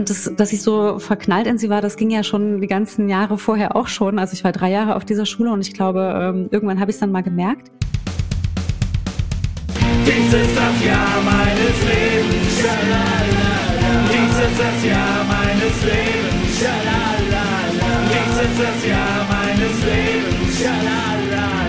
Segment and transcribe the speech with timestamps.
[0.00, 3.10] Und das, dass ich so verknallt in sie war, das ging ja schon die ganzen
[3.10, 4.18] Jahre vorher auch schon.
[4.18, 6.94] Also ich war drei Jahre auf dieser Schule und ich glaube, ähm, irgendwann habe ich
[6.94, 7.70] es dann mal gemerkt.
[10.06, 12.64] Dies ist das Jahr meines Lebens.
[14.08, 16.64] Dies ist das Jahr meines Lebens.
[18.08, 20.40] Dies ist das Jahr meines Lebens.
[20.60, 21.59] Piu,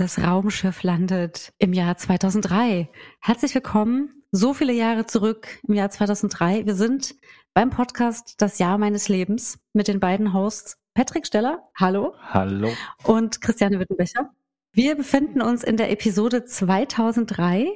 [0.00, 2.88] das Raumschiff landet im Jahr 2003.
[3.20, 6.64] Herzlich willkommen, so viele Jahre zurück im Jahr 2003.
[6.64, 7.16] Wir sind
[7.52, 12.14] beim Podcast Das Jahr meines Lebens mit den beiden Hosts Patrick Steller, hallo.
[12.18, 12.70] Hallo.
[13.04, 14.30] Und Christiane Wittenbecher.
[14.72, 17.66] Wir befinden uns in der Episode 2003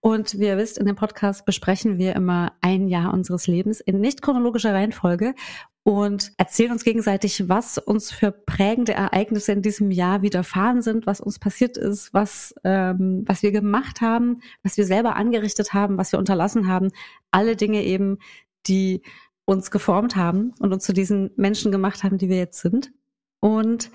[0.00, 4.00] und wie ihr wisst, in dem Podcast besprechen wir immer ein Jahr unseres Lebens in
[4.00, 5.36] nicht chronologischer Reihenfolge
[5.84, 11.20] und erzählen uns gegenseitig, was uns für prägende Ereignisse in diesem Jahr widerfahren sind, was
[11.20, 16.10] uns passiert ist, was, ähm, was wir gemacht haben, was wir selber angerichtet haben, was
[16.10, 16.90] wir unterlassen haben.
[17.30, 18.18] Alle Dinge eben,
[18.66, 19.02] die
[19.44, 22.90] uns geformt haben und uns zu diesen Menschen gemacht haben, die wir jetzt sind.
[23.38, 23.92] Und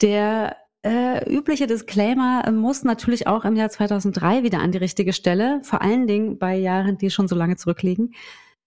[0.00, 5.60] der äh, übliche Disclaimer muss natürlich auch im Jahr 2003 wieder an die richtige Stelle,
[5.62, 8.14] vor allen Dingen bei Jahren, die schon so lange zurückliegen.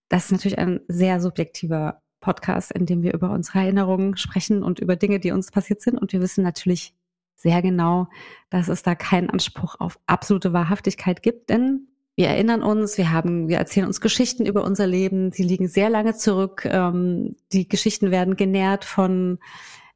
[0.07, 4.79] Das ist natürlich ein sehr subjektiver Podcast, in dem wir über unsere Erinnerungen sprechen und
[4.79, 5.97] über Dinge, die uns passiert sind.
[5.97, 6.93] Und wir wissen natürlich
[7.35, 8.07] sehr genau,
[8.49, 13.49] dass es da keinen Anspruch auf absolute Wahrhaftigkeit gibt, denn wir erinnern uns, wir haben,
[13.49, 16.65] wir erzählen uns Geschichten über unser Leben, die liegen sehr lange zurück.
[16.65, 19.39] Ähm, die Geschichten werden genährt von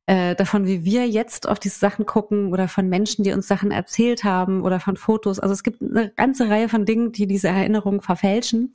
[0.09, 3.69] äh, davon, wie wir jetzt auf diese Sachen gucken oder von Menschen, die uns Sachen
[3.69, 5.39] erzählt haben oder von Fotos.
[5.39, 8.73] Also es gibt eine ganze Reihe von Dingen, die diese Erinnerungen verfälschen.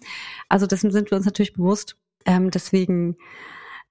[0.49, 1.97] Also dessen sind wir uns natürlich bewusst.
[2.25, 3.17] Ähm, deswegen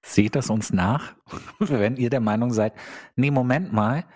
[0.00, 1.16] seht das uns nach,
[1.58, 2.72] wenn ihr der Meinung seid,
[3.14, 4.06] nee, Moment mal,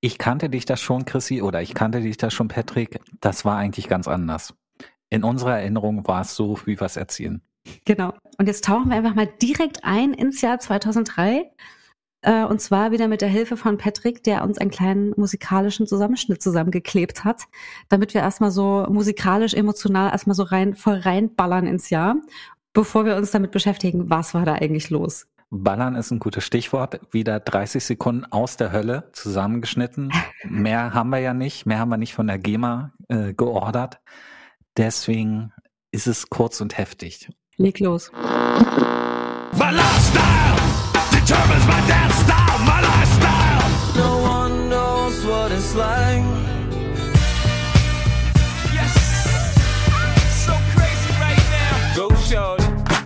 [0.00, 3.00] ich kannte dich da schon, Chrissy, oder ich kannte dich da schon, Patrick.
[3.22, 4.52] Das war eigentlich ganz anders.
[5.08, 7.40] In unserer Erinnerung war es so, wie wir es erzählen.
[7.86, 8.12] Genau.
[8.36, 11.50] Und jetzt tauchen wir einfach mal direkt ein ins Jahr 2003.
[12.22, 16.42] Äh, und zwar wieder mit der Hilfe von Patrick, der uns einen kleinen musikalischen Zusammenschnitt
[16.42, 17.42] zusammengeklebt hat,
[17.88, 22.16] damit wir erstmal so musikalisch, emotional erstmal so rein, voll reinballern ins Jahr
[22.76, 25.26] bevor wir uns damit beschäftigen, was war da eigentlich los?
[25.48, 27.00] Ballern ist ein gutes Stichwort.
[27.10, 30.12] Wieder 30 Sekunden aus der Hölle zusammengeschnitten.
[30.44, 31.64] mehr haben wir ja nicht.
[31.64, 34.00] Mehr haben wir nicht von der GEMA äh, geordert.
[34.76, 35.52] Deswegen
[35.90, 37.30] ist es kurz und heftig.
[37.56, 38.12] Leg los.
[39.52, 40.25] Lifestyle
[41.26, 42.58] determines my dance style.
[42.64, 43.96] My lifestyle.
[43.96, 46.22] No one knows what it's like.
[48.72, 48.92] Yes.
[50.44, 51.96] So crazy right now.
[51.96, 52.56] Go show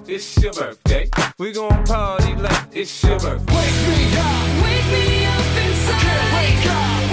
[0.06, 1.08] it's your birthday.
[1.38, 3.54] We gon' party like it's your birthday.
[3.56, 6.00] Wake me up, wake me up inside.
[6.04, 7.09] Can't wake up,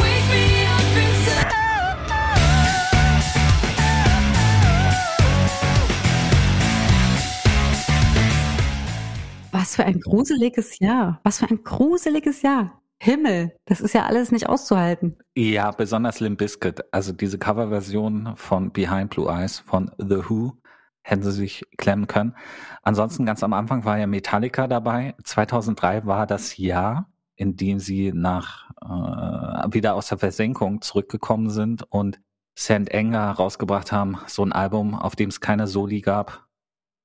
[9.67, 11.19] Was für ein gruseliges Jahr.
[11.23, 12.81] Was für ein gruseliges Jahr.
[12.99, 15.17] Himmel, das ist ja alles nicht auszuhalten.
[15.35, 16.85] Ja, besonders Limp Bizkit.
[16.93, 20.53] Also diese Coverversion von Behind Blue Eyes von The Who
[21.01, 22.33] hätten sie sich klemmen können.
[22.81, 25.15] Ansonsten ganz am Anfang war ja Metallica dabei.
[25.25, 31.83] 2003 war das Jahr, in dem sie nach äh, wieder aus der Versenkung zurückgekommen sind
[31.91, 32.21] und
[32.57, 32.93] St.
[32.93, 36.46] Anger rausgebracht haben, so ein Album, auf dem es keine Soli gab,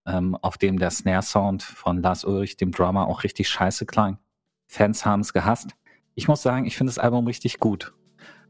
[0.06, 4.18] ähm, auf dem der Snare-Sound von Lars Ulrich, dem Drummer, auch richtig scheiße klang.
[4.66, 5.70] Fans haben es gehasst.
[6.14, 7.94] Ich muss sagen, ich finde das Album richtig gut.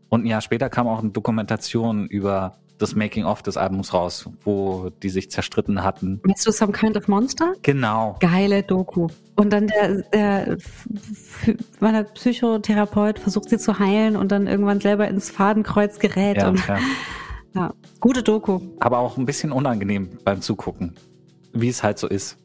[0.08, 4.90] Und ein Jahr später kam auch eine Dokumentation über das Making-of des Albums raus, wo
[5.02, 6.20] die sich zerstritten hatten.
[6.24, 7.54] Meinst du Some Kind of Monster?
[7.62, 8.16] Genau.
[8.20, 9.06] Geile Doku.
[9.36, 10.58] Und dann der, der
[11.80, 16.38] meiner Psychotherapeut versucht sie zu heilen und dann irgendwann selber ins Fadenkreuz gerät.
[16.38, 16.78] Ja, und, ja.
[17.54, 18.60] ja, gute Doku.
[18.80, 20.94] Aber auch ein bisschen unangenehm beim Zugucken,
[21.52, 22.36] wie es halt so ist.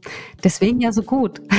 [0.43, 1.41] Deswegen ja so gut.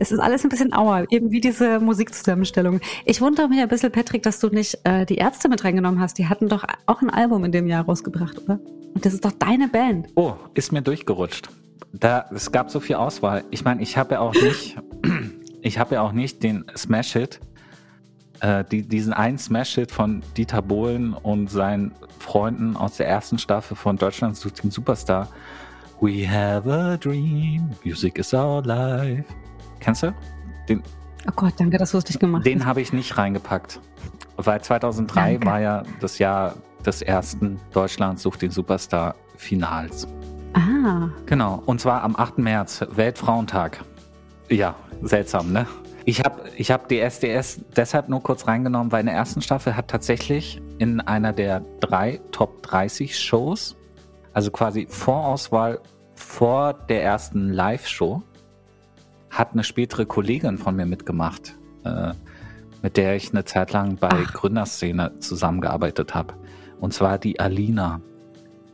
[0.00, 2.80] Es ist alles ein bisschen auer, eben wie diese Musikzusammenstellung.
[3.04, 6.18] Ich wundere mich ein bisschen, Patrick, dass du nicht äh, die Ärzte mit reingenommen hast.
[6.18, 8.60] Die hatten doch auch ein Album in dem Jahr rausgebracht, oder?
[8.94, 10.06] Und das ist doch deine Band.
[10.14, 11.48] Oh, ist mir durchgerutscht.
[11.92, 13.42] Da, es gab so viel Auswahl.
[13.50, 14.76] Ich meine, ich habe ja auch nicht,
[15.62, 17.40] ich habe ja auch nicht den Smash-Hit,
[18.40, 23.76] äh, die, diesen einen Smash-Hit von Dieter Bohlen und seinen Freunden aus der ersten Staffel
[23.76, 25.28] von Deutschland sucht den Superstar.
[26.00, 29.24] We have a dream, music is our life.
[29.80, 30.14] Kennst du?
[30.68, 30.82] Den,
[31.26, 33.80] Oh Gott, danke, dass du es nicht gemacht den habe ich nicht reingepackt.
[34.36, 35.46] Weil 2003 Danke.
[35.46, 36.54] war ja das Jahr
[36.86, 40.06] des ersten Deutschland sucht den Superstar Finals.
[40.54, 41.62] Ah, Genau.
[41.66, 42.38] Und zwar am 8.
[42.38, 43.80] März, Weltfrauentag.
[44.48, 45.66] Ja, seltsam, ne?
[46.04, 49.76] Ich habe ich hab die SDS deshalb nur kurz reingenommen, weil in der ersten Staffel
[49.76, 53.76] hat tatsächlich in einer der drei Top 30 Shows,
[54.32, 55.80] also quasi Vorauswahl
[56.14, 58.22] vor der ersten Live-Show,
[59.30, 61.54] hat eine spätere Kollegin von mir mitgemacht,
[61.84, 62.12] äh,
[62.82, 64.32] mit der ich eine Zeit lang bei Ach.
[64.32, 66.34] Gründerszene zusammengearbeitet habe.
[66.80, 68.00] Und zwar die Alina.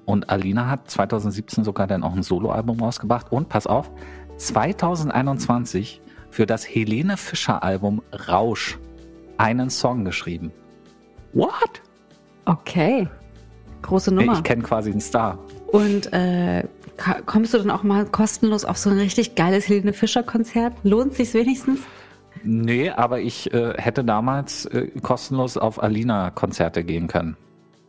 [0.05, 3.33] Und Alina hat 2017 sogar dann auch ein Soloalbum rausgebracht.
[3.33, 3.91] Und pass auf,
[4.37, 8.79] 2021 für das Helene Fischer Album Rausch
[9.39, 10.53] einen Song geschrieben.
[11.33, 11.83] What?
[12.45, 13.09] Okay.
[13.85, 14.33] Große Nummer.
[14.33, 15.39] Ich kenne quasi einen Star.
[15.67, 16.65] Und äh,
[17.27, 20.73] kommst du dann auch mal kostenlos auf so ein richtig geiles Helene Fischer Konzert?
[20.85, 21.81] Lohnt sich's wenigstens?
[22.43, 27.37] Nee, aber ich äh, hätte damals äh, kostenlos auf Alina Konzerte gehen können.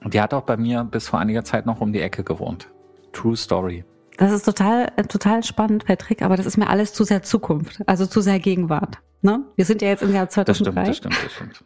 [0.04, 2.68] Und die hat auch bei mir bis vor einiger Zeit noch um die Ecke gewohnt.
[3.14, 3.86] True Story.
[4.18, 7.82] Das ist total, äh, total spannend, Patrick, aber das ist mir alles zu sehr Zukunft,
[7.86, 9.00] also zu sehr Gegenwart.
[9.22, 9.44] Ne?
[9.56, 10.84] Wir sind ja jetzt im Jahr 2003.
[10.84, 11.64] Das stimmt, das stimmt, das stimmt.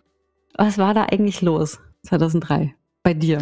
[0.55, 3.39] Was war da eigentlich los 2003 bei dir?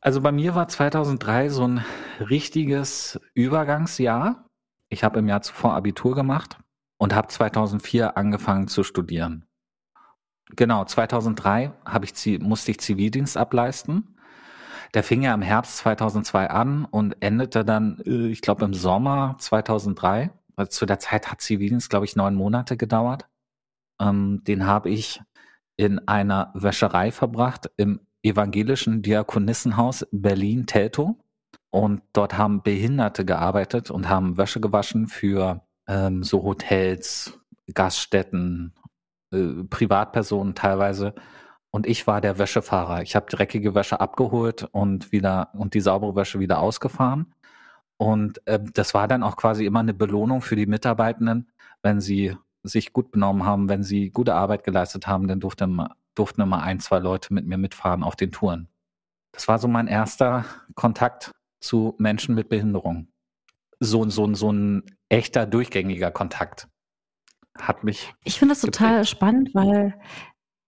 [0.00, 1.84] Also bei mir war 2003 so ein
[2.18, 4.46] richtiges Übergangsjahr.
[4.88, 6.58] Ich habe im Jahr zuvor Abitur gemacht
[6.96, 9.44] und habe 2004 angefangen zu studieren.
[10.56, 14.16] Genau, 2003 habe ich, musste ich Zivildienst ableisten.
[14.94, 19.36] Der fing ja im Herbst 2002 an und endete dann, äh, ich glaube, im Sommer
[19.38, 20.30] 2003.
[20.56, 23.28] Also zu der Zeit hat Zivildienst, glaube ich, neun Monate gedauert.
[24.00, 25.22] Ähm, den habe ich
[25.76, 31.16] in einer Wäscherei verbracht im evangelischen Diakonissenhaus Berlin-Teltow.
[31.70, 37.38] Und dort haben Behinderte gearbeitet und haben Wäsche gewaschen für ähm, so Hotels,
[37.74, 38.74] Gaststätten,
[39.32, 41.14] äh, Privatpersonen teilweise.
[41.70, 43.02] Und ich war der Wäschefahrer.
[43.02, 47.32] Ich habe dreckige Wäsche abgeholt und wieder und die saubere Wäsche wieder ausgefahren.
[47.96, 51.50] Und äh, das war dann auch quasi immer eine Belohnung für die Mitarbeitenden,
[51.82, 55.66] wenn sie sich gut benommen haben, wenn sie gute Arbeit geleistet haben, dann durfte
[56.14, 58.68] durften immer ein, zwei Leute mit mir mitfahren auf den Touren.
[59.32, 63.08] Das war so mein erster Kontakt zu Menschen mit Behinderung.
[63.78, 66.68] So, so, so ein echter, durchgängiger Kontakt
[67.58, 68.12] hat mich.
[68.24, 69.94] Ich finde das total spannend, weil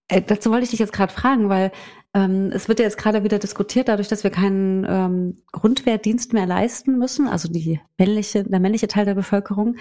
[0.08, 1.72] äh, dazu wollte ich dich jetzt gerade fragen, weil
[2.14, 6.46] ähm, es wird ja jetzt gerade wieder diskutiert, dadurch, dass wir keinen ähm, Grundwehrdienst mehr
[6.46, 9.76] leisten müssen, also die männliche, der männliche Teil der Bevölkerung,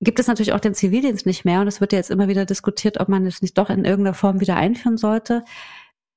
[0.00, 1.60] gibt es natürlich auch den Zivildienst nicht mehr.
[1.60, 4.14] Und es wird ja jetzt immer wieder diskutiert, ob man es nicht doch in irgendeiner
[4.14, 5.44] Form wieder einführen sollte.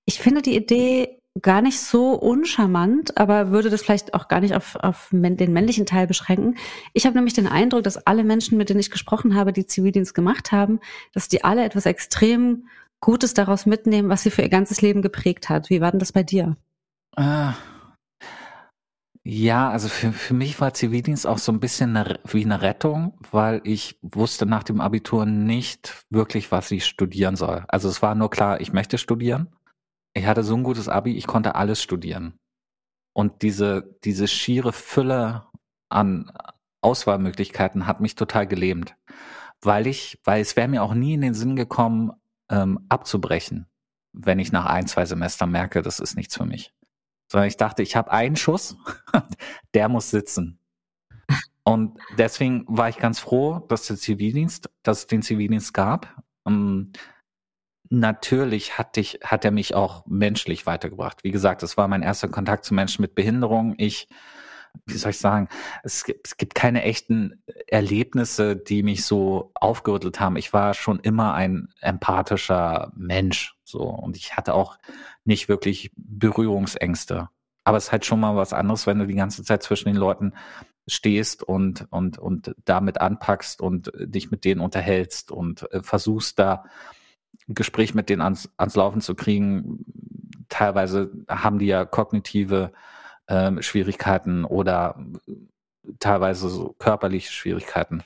[0.06, 4.56] Ich finde die Idee gar nicht so uncharmant, aber würde das vielleicht auch gar nicht
[4.56, 6.56] auf, auf den männlichen Teil beschränken.
[6.94, 10.14] Ich habe nämlich den Eindruck, dass alle Menschen, mit denen ich gesprochen habe, die Zivildienst
[10.14, 10.80] gemacht haben,
[11.14, 12.68] dass die alle etwas extrem
[13.00, 15.70] Gutes daraus mitnehmen, was sie für ihr ganzes Leben geprägt hat.
[15.70, 16.58] Wie war denn das bei dir?
[17.16, 17.52] Äh,
[19.30, 23.20] ja, also für, für mich war Zivildienst auch so ein bisschen eine, wie eine Rettung,
[23.30, 27.66] weil ich wusste nach dem Abitur nicht wirklich, was ich studieren soll.
[27.68, 29.54] Also es war nur klar, ich möchte studieren.
[30.14, 32.40] Ich hatte so ein gutes Abi, ich konnte alles studieren.
[33.12, 35.48] Und diese, diese schiere Fülle
[35.90, 36.32] an
[36.80, 38.96] Auswahlmöglichkeiten hat mich total gelähmt.
[39.62, 42.14] Weil ich, weil es wäre mir auch nie in den Sinn gekommen,
[42.50, 43.68] ähm, abzubrechen,
[44.14, 46.77] wenn ich nach ein, zwei Semestern merke, das ist nichts für mich
[47.28, 48.78] sondern ich dachte, ich habe einen Schuss,
[49.74, 50.60] der muss sitzen.
[51.64, 56.24] Und deswegen war ich ganz froh, dass der Zivildienst, dass es den Zivildienst gab.
[56.44, 56.92] Um, ähm,
[57.90, 61.24] natürlich hat, ich, hat er mich auch menschlich weitergebracht.
[61.24, 63.76] Wie gesagt, es war mein erster Kontakt zu Menschen mit Behinderung.
[63.78, 64.08] Ich,
[64.86, 65.50] wie soll ich sagen,
[65.84, 70.38] es gibt, es gibt keine echten Erlebnisse, die mich so aufgerüttelt haben.
[70.38, 73.56] Ich war schon immer ein empathischer Mensch.
[73.64, 74.78] So, und ich hatte auch
[75.28, 77.30] nicht wirklich Berührungsängste.
[77.64, 79.98] Aber es ist halt schon mal was anderes, wenn du die ganze Zeit zwischen den
[79.98, 80.34] Leuten
[80.88, 86.64] stehst und, und, und damit anpackst und dich mit denen unterhältst und äh, versuchst da
[87.48, 89.86] ein Gespräch mit denen ans, ans Laufen zu kriegen.
[90.50, 92.72] Teilweise haben die ja kognitive
[93.28, 94.98] ähm, Schwierigkeiten oder
[96.00, 98.04] teilweise so körperliche Schwierigkeiten.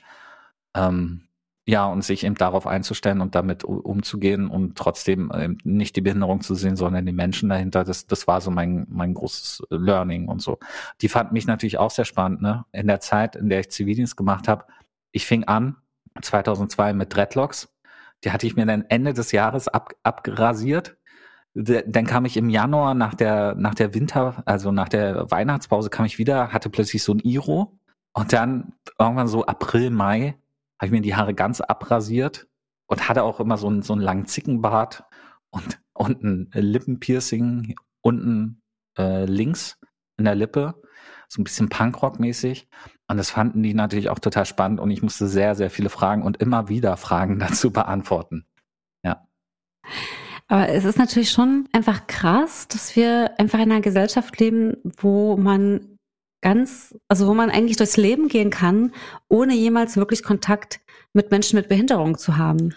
[0.74, 1.28] Ähm,
[1.64, 6.40] ja, und sich eben darauf einzustellen und damit umzugehen und trotzdem ähm, nicht die Behinderung
[6.40, 10.42] zu sehen, sondern die Menschen dahinter, das, das war so mein, mein großes Learning und
[10.42, 10.58] so.
[11.00, 12.64] Die fand mich natürlich auch sehr spannend, ne?
[12.72, 14.64] In der Zeit, in der ich Zivildienst gemacht habe,
[15.12, 15.76] ich fing an
[16.20, 17.68] 2002 mit Dreadlocks.
[18.24, 20.96] Die hatte ich mir dann Ende des Jahres ab, abgerasiert.
[21.54, 26.06] Dann kam ich im Januar nach der, nach der Winter, also nach der Weihnachtspause kam
[26.06, 27.78] ich wieder, hatte plötzlich so ein Iro.
[28.14, 30.36] Und dann irgendwann so April, Mai
[30.82, 32.48] habe ich mir die Haare ganz abrasiert
[32.88, 35.04] und hatte auch immer so einen, so einen langen Zickenbart
[35.50, 38.60] und, und ein Lippenpiercing unten
[38.98, 39.78] äh, links
[40.16, 40.82] in der Lippe,
[41.28, 42.66] so ein bisschen Punkrock-mäßig.
[43.06, 46.24] Und das fanden die natürlich auch total spannend und ich musste sehr, sehr viele Fragen
[46.24, 48.44] und immer wieder Fragen dazu beantworten.
[49.04, 49.28] Ja.
[50.48, 55.36] Aber es ist natürlich schon einfach krass, dass wir einfach in einer Gesellschaft leben, wo
[55.36, 55.91] man
[56.42, 58.92] ganz, also wo man eigentlich durchs Leben gehen kann,
[59.28, 60.80] ohne jemals wirklich Kontakt
[61.14, 62.74] mit Menschen mit Behinderung zu haben.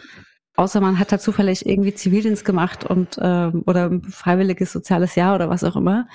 [0.55, 5.35] Außer man hat da zufällig irgendwie Zivildienst gemacht und ähm, oder ein freiwilliges soziales Jahr
[5.35, 6.07] oder was auch immer.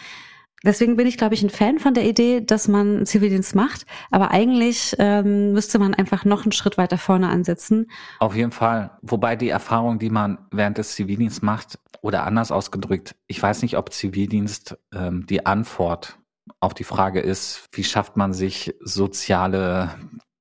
[0.63, 3.87] Deswegen bin ich, glaube ich, ein Fan von der Idee, dass man Zivildienst macht.
[4.11, 7.91] Aber eigentlich ähm, müsste man einfach noch einen Schritt weiter vorne ansetzen.
[8.19, 8.91] Auf jeden Fall.
[9.01, 13.77] Wobei die Erfahrung, die man während des Zivildienstes macht, oder anders ausgedrückt, ich weiß nicht,
[13.77, 16.20] ob Zivildienst ähm, die Antwort
[16.61, 19.91] auf die Frage ist, wie schafft man sich soziale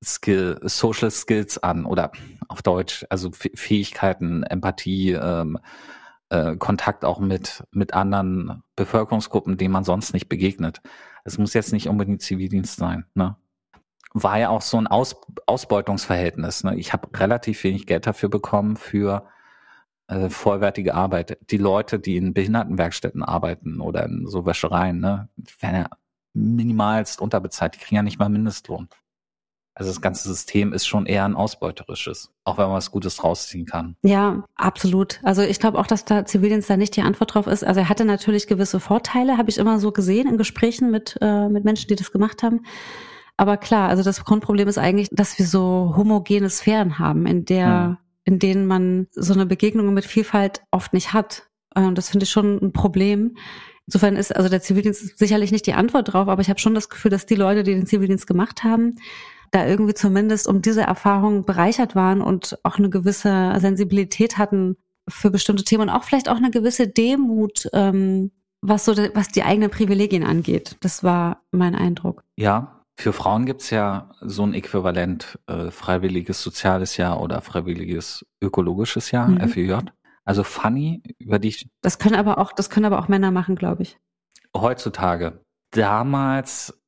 [0.03, 2.11] Skill, Social Skills an oder
[2.47, 5.59] auf Deutsch, also Fähigkeiten, Empathie, ähm,
[6.29, 10.81] äh, Kontakt auch mit, mit anderen Bevölkerungsgruppen, denen man sonst nicht begegnet.
[11.23, 13.05] Es muss jetzt nicht unbedingt Zivildienst sein.
[13.13, 13.35] Ne?
[14.13, 16.63] War ja auch so ein Aus, Ausbeutungsverhältnis.
[16.63, 16.75] Ne?
[16.75, 19.27] Ich habe relativ wenig Geld dafür bekommen für
[20.07, 21.37] äh, vollwertige Arbeit.
[21.51, 25.89] Die Leute, die in Behindertenwerkstätten arbeiten oder in so Wäschereien, ne, werden ja
[26.33, 27.75] minimalst unterbezahlt.
[27.75, 28.87] Die kriegen ja nicht mal Mindestlohn.
[29.79, 33.65] Also das ganze System ist schon eher ein ausbeuterisches, auch wenn man was Gutes rausziehen
[33.65, 33.95] kann.
[34.03, 35.21] Ja, absolut.
[35.23, 37.63] Also ich glaube auch, dass da Zivildienst da nicht die Antwort drauf ist.
[37.63, 41.47] Also er hatte natürlich gewisse Vorteile, habe ich immer so gesehen in Gesprächen mit, äh,
[41.47, 42.65] mit Menschen, die das gemacht haben.
[43.37, 47.85] Aber klar, also das Grundproblem ist eigentlich, dass wir so homogene Sphären haben, in der,
[47.85, 47.97] hm.
[48.25, 51.47] in denen man so eine Begegnung mit Vielfalt oft nicht hat.
[51.73, 53.37] Und das finde ich schon ein Problem.
[53.89, 56.89] Insofern ist also der Zivildienst sicherlich nicht die Antwort drauf, aber ich habe schon das
[56.89, 58.97] Gefühl, dass die Leute, die den Zivildienst gemacht haben,
[59.49, 64.77] da irgendwie zumindest um diese Erfahrung bereichert waren und auch eine gewisse Sensibilität hatten
[65.07, 68.29] für bestimmte Themen und auch vielleicht auch eine gewisse Demut, ähm,
[68.61, 70.77] was so was die eigenen Privilegien angeht.
[70.81, 72.23] Das war mein Eindruck.
[72.35, 79.09] Ja, für Frauen gibt's ja so ein Äquivalent äh, freiwilliges soziales Jahr oder freiwilliges ökologisches
[79.09, 79.49] Jahr, mhm.
[79.49, 79.77] FEJ.
[80.29, 81.69] Also Funny, über die ich.
[81.81, 83.97] Das können aber auch, das können aber auch Männer machen, glaube ich.
[84.55, 85.43] Heutzutage.
[85.71, 86.79] Damals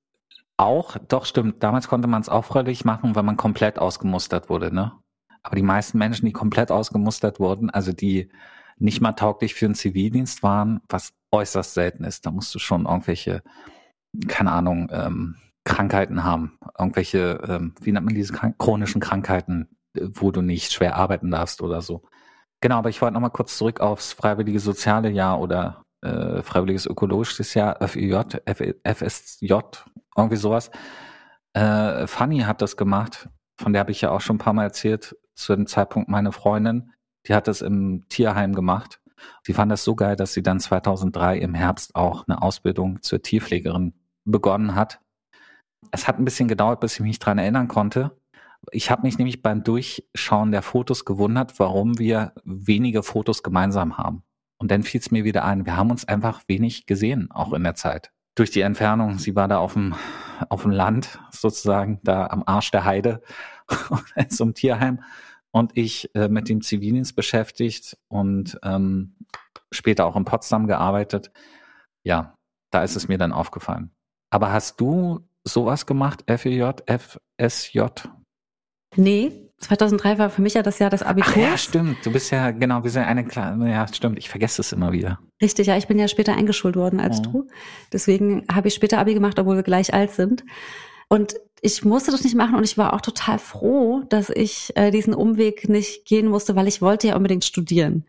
[0.58, 4.72] auch, doch stimmt, damals konnte man es auch freiwillig machen, weil man komplett ausgemustert wurde,
[4.72, 4.92] ne?
[5.42, 8.30] Aber die meisten Menschen, die komplett ausgemustert wurden, also die
[8.78, 12.86] nicht mal tauglich für den Zivildienst waren, was äußerst selten ist, da musst du schon
[12.86, 13.42] irgendwelche,
[14.28, 20.30] keine Ahnung, ähm, Krankheiten haben, irgendwelche, ähm, wie nennt man diese krank chronischen Krankheiten, wo
[20.30, 22.04] du nicht schwer arbeiten darfst oder so.
[22.62, 27.54] Genau, aber ich wollte nochmal kurz zurück aufs freiwillige soziale Jahr oder äh, freiwilliges ökologisches
[27.56, 28.22] Jahr, FIJ,
[28.86, 29.54] FSJ,
[30.16, 30.70] irgendwie sowas.
[31.54, 34.64] Äh, Fanny hat das gemacht, von der habe ich ja auch schon ein paar Mal
[34.64, 36.94] erzählt, zu dem Zeitpunkt meine Freundin,
[37.28, 39.00] die hat das im Tierheim gemacht.
[39.44, 43.22] Sie fand das so geil, dass sie dann 2003 im Herbst auch eine Ausbildung zur
[43.22, 43.94] Tierpflegerin
[44.26, 45.00] begonnen hat.
[45.92, 48.12] Es hat ein bisschen gedauert, bis ich mich dran erinnern konnte.
[48.72, 54.24] Ich habe mich nämlich beim Durchschauen der Fotos gewundert, warum wir wenige Fotos gemeinsam haben.
[54.58, 57.64] Und dann fiel es mir wieder ein, wir haben uns einfach wenig gesehen, auch in
[57.64, 58.12] der Zeit.
[58.36, 59.96] Durch die Entfernung, sie war da auf dem,
[60.50, 63.22] auf dem Land, sozusagen, da am Arsch der Heide,
[64.16, 65.04] in so einem Tierheim.
[65.50, 69.16] Und ich äh, mit dem Zivildienst beschäftigt und ähm,
[69.72, 71.32] später auch in Potsdam gearbeitet.
[72.04, 72.38] Ja,
[72.70, 73.92] da ist es mir dann aufgefallen.
[74.30, 77.82] Aber hast du sowas gemacht, FEJ, FSJ?
[78.96, 81.34] Nee, 2003 war für mich ja das Jahr des Abiturs.
[81.36, 82.06] Ach ja, stimmt.
[82.06, 84.18] Du bist ja, genau, wir sind eine kleine, ja, stimmt.
[84.18, 85.20] Ich vergesse es immer wieder.
[85.42, 87.22] Richtig, ja, ich bin ja später eingeschult worden als oh.
[87.22, 87.48] du.
[87.94, 90.44] Deswegen habe ich später Abi gemacht, obwohl wir gleich alt sind.
[91.12, 94.92] Und ich musste das nicht machen und ich war auch total froh, dass ich äh,
[94.92, 98.06] diesen Umweg nicht gehen musste, weil ich wollte ja unbedingt studieren.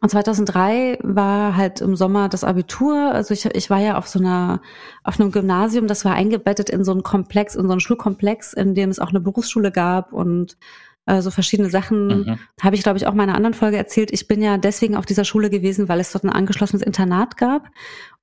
[0.00, 3.12] Und 2003 war halt im Sommer das Abitur.
[3.12, 4.62] Also ich, ich war ja auf so einer,
[5.04, 8.74] auf einem Gymnasium, das war eingebettet in so einen Komplex, in so einen Schulkomplex, in
[8.74, 10.56] dem es auch eine Berufsschule gab und
[11.04, 12.06] äh, so verschiedene Sachen.
[12.06, 12.38] Mhm.
[12.62, 14.10] Habe ich, glaube ich, auch in meiner anderen Folge erzählt.
[14.10, 17.68] Ich bin ja deswegen auf dieser Schule gewesen, weil es dort ein angeschlossenes Internat gab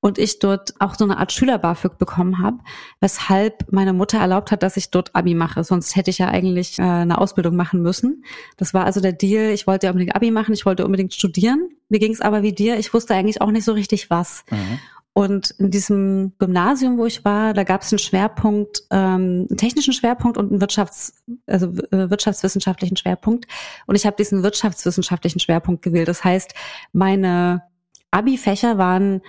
[0.06, 2.60] und ich dort auch so eine Art Schüler-BAföG bekommen habe,
[3.00, 5.64] weshalb meine Mutter erlaubt hat, dass ich dort Abi mache.
[5.64, 8.24] Sonst hätte ich ja eigentlich äh, eine Ausbildung machen müssen.
[8.56, 9.50] Das war also der Deal.
[9.50, 11.70] Ich wollte ja unbedingt Abi machen, ich wollte unbedingt studieren.
[11.90, 12.78] Mir ging es aber wie dir.
[12.78, 14.46] Ich wusste eigentlich auch nicht so richtig was.
[14.52, 14.80] Mhm.
[15.14, 19.94] Und in diesem Gymnasium, wo ich war, da gab es einen Schwerpunkt, ähm, einen technischen
[19.94, 21.14] Schwerpunkt und einen Wirtschafts-,
[21.48, 23.48] also äh, wirtschaftswissenschaftlichen Schwerpunkt.
[23.88, 26.10] Und ich habe diesen wirtschaftswissenschaftlichen Schwerpunkt gewählt.
[26.10, 26.54] Das heißt,
[26.94, 27.64] meine
[28.12, 29.22] Abi-Fächer waren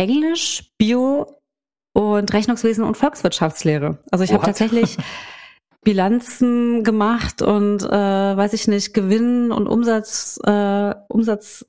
[0.00, 1.40] Englisch, Bio
[1.92, 3.98] und Rechnungswesen und Volkswirtschaftslehre.
[4.10, 4.96] Also ich habe tatsächlich
[5.82, 11.66] Bilanzen gemacht und äh, weiß ich nicht, Gewinn und Umsatz, äh, Umsatz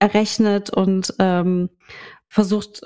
[0.00, 1.70] errechnet und ähm,
[2.26, 2.82] versucht,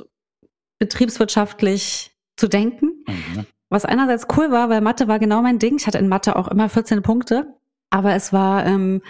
[0.79, 3.05] betriebswirtschaftlich zu denken.
[3.07, 3.47] Mhm.
[3.71, 5.77] Was einerseits cool war, weil Mathe war genau mein Ding.
[5.77, 7.55] Ich hatte in Mathe auch immer 14 Punkte,
[7.89, 9.01] aber es war ähm,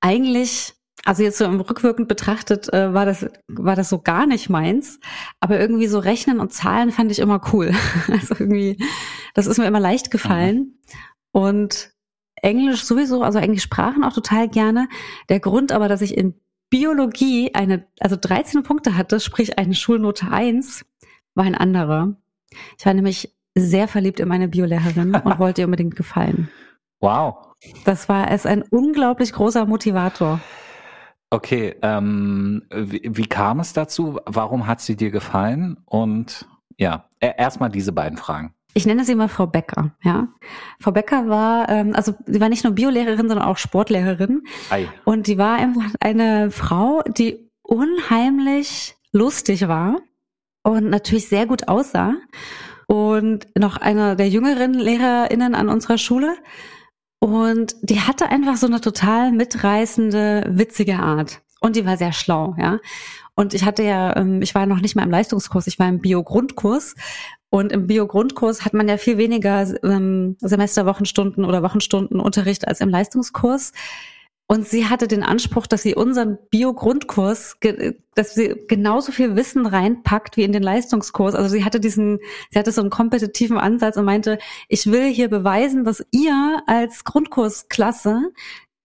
[0.00, 0.75] eigentlich
[1.06, 4.98] Also jetzt so im rückwirkend betrachtet äh, war das war das so gar nicht meins,
[5.38, 7.72] aber irgendwie so Rechnen und Zahlen fand ich immer cool.
[8.08, 8.76] Also irgendwie,
[9.32, 10.72] das ist mir immer leicht gefallen mhm.
[11.30, 11.92] und
[12.42, 14.88] Englisch sowieso, also Englisch Sprachen auch total gerne.
[15.28, 16.34] Der Grund aber, dass ich in
[16.70, 20.84] Biologie eine, also 13 Punkte hatte, sprich eine Schulnote 1,
[21.36, 22.16] war ein anderer.
[22.78, 26.50] Ich war nämlich sehr verliebt in meine Biolehrerin und wollte ihr unbedingt gefallen.
[26.98, 27.54] Wow.
[27.84, 30.40] Das war es ein unglaublich großer Motivator.
[31.30, 34.20] Okay, ähm, wie, wie kam es dazu?
[34.26, 35.76] Warum hat sie dir gefallen?
[35.84, 36.46] Und
[36.78, 38.54] ja, erstmal diese beiden Fragen.
[38.74, 40.28] Ich nenne sie mal Frau Becker, ja.
[40.78, 44.42] Frau Becker war, ähm, also sie war nicht nur Biolehrerin, sondern auch Sportlehrerin.
[44.68, 44.86] Ei.
[45.04, 49.96] Und die war einfach eine Frau, die unheimlich lustig war
[50.62, 52.16] und natürlich sehr gut aussah.
[52.86, 56.36] Und noch einer der jüngeren LehrerInnen an unserer Schule.
[57.26, 61.40] Und die hatte einfach so eine total mitreißende, witzige Art.
[61.58, 62.78] Und die war sehr schlau, ja.
[63.34, 65.98] Und ich hatte ja, ähm, ich war noch nicht mal im Leistungskurs, ich war im
[65.98, 66.94] Bio-Grundkurs.
[67.50, 72.90] Und im Bio-Grundkurs hat man ja viel weniger ähm, Semesterwochenstunden oder Wochenstunden Unterricht als im
[72.90, 73.72] Leistungskurs.
[74.48, 77.56] Und sie hatte den Anspruch, dass sie unseren Bio-Grundkurs,
[78.14, 81.34] dass sie genauso viel Wissen reinpackt wie in den Leistungskurs.
[81.34, 84.38] Also sie hatte diesen, sie hatte so einen kompetitiven Ansatz und meinte,
[84.68, 88.30] ich will hier beweisen, dass ihr als Grundkursklasse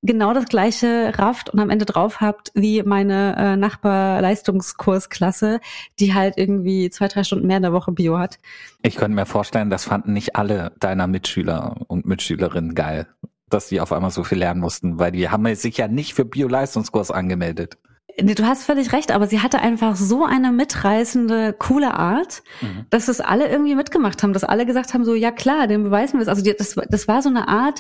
[0.01, 5.60] genau das gleiche rafft und am Ende drauf habt wie meine äh, Nachbarleistungskursklasse,
[6.00, 8.39] die halt irgendwie zwei, drei Stunden mehr in der Woche Bio hat.
[8.82, 13.08] Ich könnte mir vorstellen, das fanden nicht alle deiner Mitschüler und Mitschülerinnen geil
[13.53, 16.25] dass die auf einmal so viel lernen mussten, weil die haben sich ja nicht für
[16.25, 17.77] Bio-Leistungskurs angemeldet.
[18.20, 22.86] Nee, du hast völlig recht, aber sie hatte einfach so eine mitreißende, coole Art, mhm.
[22.89, 26.17] dass es alle irgendwie mitgemacht haben, dass alle gesagt haben, so, ja klar, den beweisen
[26.17, 26.27] wir es.
[26.27, 27.79] Also die, das, das war so eine Art,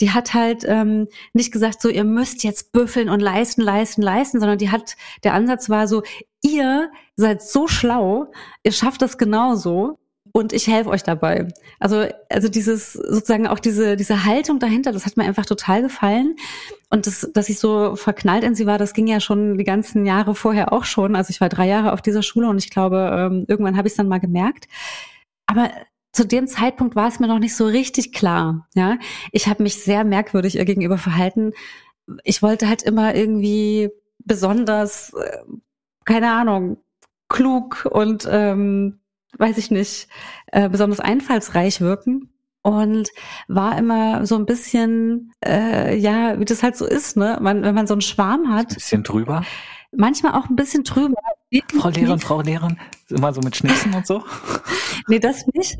[0.00, 4.40] die hat halt ähm, nicht gesagt, so, ihr müsst jetzt büffeln und leisten, leisten, leisten,
[4.40, 6.02] sondern die hat, der Ansatz war so,
[6.42, 8.30] ihr seid so schlau,
[8.62, 9.98] ihr schafft das genauso
[10.32, 11.48] und ich helfe euch dabei.
[11.78, 16.36] Also, also dieses sozusagen auch diese, diese Haltung dahinter, das hat mir einfach total gefallen.
[16.90, 20.06] Und das, dass ich so verknallt in sie war, das ging ja schon die ganzen
[20.06, 21.16] Jahre vorher auch schon.
[21.16, 23.92] Also ich war drei Jahre auf dieser Schule und ich glaube, ähm, irgendwann habe ich
[23.92, 24.68] es dann mal gemerkt.
[25.46, 25.70] Aber
[26.12, 28.68] zu dem Zeitpunkt war es mir noch nicht so richtig klar.
[28.74, 28.98] Ja,
[29.32, 31.52] ich habe mich sehr merkwürdig ihr gegenüber verhalten.
[32.24, 35.38] Ich wollte halt immer irgendwie besonders, äh,
[36.04, 36.78] keine Ahnung,
[37.28, 39.00] klug und ähm,
[39.38, 40.08] weiß ich nicht,
[40.46, 43.10] äh, besonders einfallsreich wirken und
[43.48, 47.38] war immer so ein bisschen, äh, ja, wie das halt so ist, ne?
[47.40, 48.70] Man, wenn man so einen Schwarm hat.
[48.70, 49.44] Ein bisschen drüber.
[49.94, 51.20] Manchmal auch ein bisschen drüber.
[51.78, 52.78] Frau Lehrerin, Frau Lehrerin,
[53.10, 54.24] immer so mit Schnipsen und so?
[55.08, 55.76] nee, das nicht.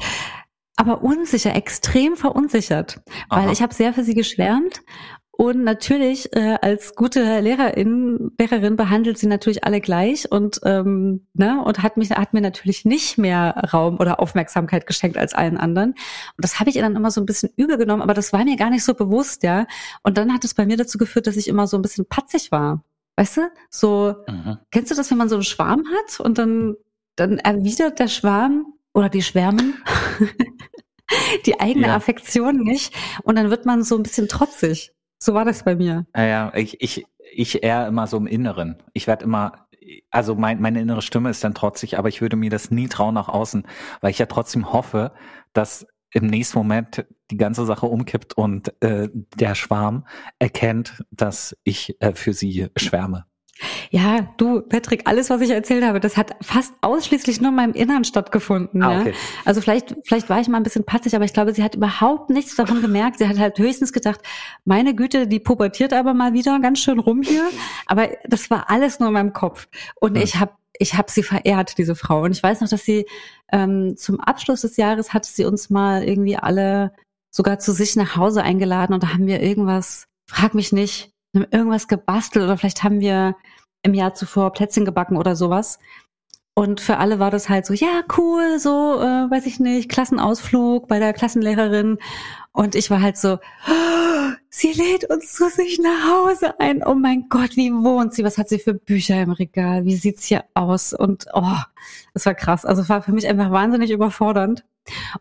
[0.76, 3.00] Aber unsicher, extrem verunsichert.
[3.28, 3.52] Weil Aha.
[3.52, 4.82] ich habe sehr für sie geschwärmt
[5.42, 11.60] und natürlich äh, als gute Lehrerin, Lehrerin behandelt sie natürlich alle gleich und ähm, ne
[11.64, 15.90] und hat mich hat mir natürlich nicht mehr Raum oder Aufmerksamkeit geschenkt als allen anderen.
[15.90, 15.98] Und
[16.36, 18.54] das habe ich ihr dann immer so ein bisschen übel genommen, aber das war mir
[18.54, 19.66] gar nicht so bewusst, ja.
[20.04, 22.52] Und dann hat es bei mir dazu geführt, dass ich immer so ein bisschen patzig
[22.52, 22.84] war.
[23.16, 23.40] Weißt du?
[23.68, 24.58] So, mhm.
[24.70, 26.76] kennst du das, wenn man so einen Schwarm hat und dann
[27.16, 29.74] dann erwidert der Schwarm oder die Schwärmen
[31.46, 31.96] die eigene ja.
[31.96, 34.92] Affektion nicht und dann wird man so ein bisschen trotzig.
[35.22, 36.04] So war das bei mir.
[36.16, 38.82] Ja, ja ich, ich, ich eher immer so im Inneren.
[38.92, 39.68] Ich werde immer,
[40.10, 43.14] also mein, meine innere Stimme ist dann trotzig, aber ich würde mir das nie trauen
[43.14, 43.64] nach außen,
[44.00, 45.12] weil ich ja trotzdem hoffe,
[45.52, 50.08] dass im nächsten Moment die ganze Sache umkippt und äh, der Schwarm
[50.40, 53.24] erkennt, dass ich äh, für sie schwärme.
[53.90, 57.74] Ja, du, Patrick, alles, was ich erzählt habe, das hat fast ausschließlich nur in meinem
[57.74, 58.82] Innern stattgefunden.
[58.82, 59.10] Ah, okay.
[59.10, 59.16] ja?
[59.44, 62.30] Also vielleicht, vielleicht war ich mal ein bisschen patzig, aber ich glaube, sie hat überhaupt
[62.30, 63.18] nichts davon gemerkt.
[63.18, 64.20] Sie hat halt höchstens gedacht,
[64.64, 67.44] meine Güte, die pubertiert aber mal wieder ganz schön rum hier.
[67.86, 69.68] Aber das war alles nur in meinem Kopf.
[70.00, 70.22] Und hm.
[70.22, 72.22] ich habe ich hab sie verehrt, diese Frau.
[72.22, 73.06] Und ich weiß noch, dass sie
[73.52, 76.92] ähm, zum Abschluss des Jahres hatte sie uns mal irgendwie alle
[77.30, 81.88] sogar zu sich nach Hause eingeladen und da haben wir irgendwas, frag mich nicht, irgendwas
[81.88, 83.36] gebastelt oder vielleicht haben wir
[83.82, 85.78] im Jahr zuvor Plätzchen gebacken oder sowas.
[86.54, 90.86] Und für alle war das halt so, ja, cool, so, äh, weiß ich nicht, Klassenausflug
[90.86, 91.98] bei der Klassenlehrerin.
[92.52, 96.84] Und ich war halt so, oh, sie lädt uns zu sich nach Hause ein.
[96.86, 98.22] Oh mein Gott, wie wohnt sie?
[98.22, 99.86] Was hat sie für Bücher im Regal?
[99.86, 100.92] Wie sieht's hier aus?
[100.92, 101.56] Und oh,
[102.12, 102.66] das war krass.
[102.66, 104.64] Also war für mich einfach wahnsinnig überfordernd.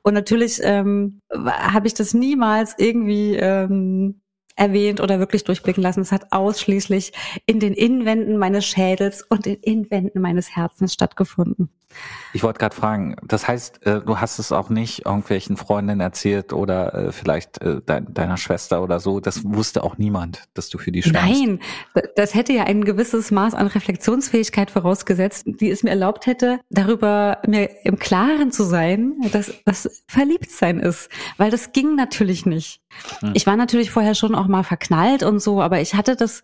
[0.01, 4.20] Und natürlich ähm, habe ich das niemals irgendwie ähm,
[4.55, 6.01] erwähnt oder wirklich durchblicken lassen.
[6.01, 7.13] Es hat ausschließlich
[7.45, 11.69] in den Innenwänden meines Schädels und in Innenwänden meines Herzens stattgefunden.
[12.33, 16.53] Ich wollte gerade fragen, das heißt, äh, du hast es auch nicht irgendwelchen Freundinnen erzählt
[16.53, 19.19] oder äh, vielleicht äh, dein, deiner Schwester oder so.
[19.19, 21.29] Das wusste auch niemand, dass du für die schwärmst.
[21.29, 21.59] Nein,
[22.15, 27.39] das hätte ja ein gewisses Maß an Reflexionsfähigkeit vorausgesetzt, die es mir erlaubt hätte, darüber
[27.45, 31.09] mir im Klaren zu sein, dass das Verliebtsein ist.
[31.37, 32.81] Weil das ging natürlich nicht.
[33.19, 33.31] Hm.
[33.33, 36.43] Ich war natürlich vorher schon auch mal verknallt und so, aber ich hatte das,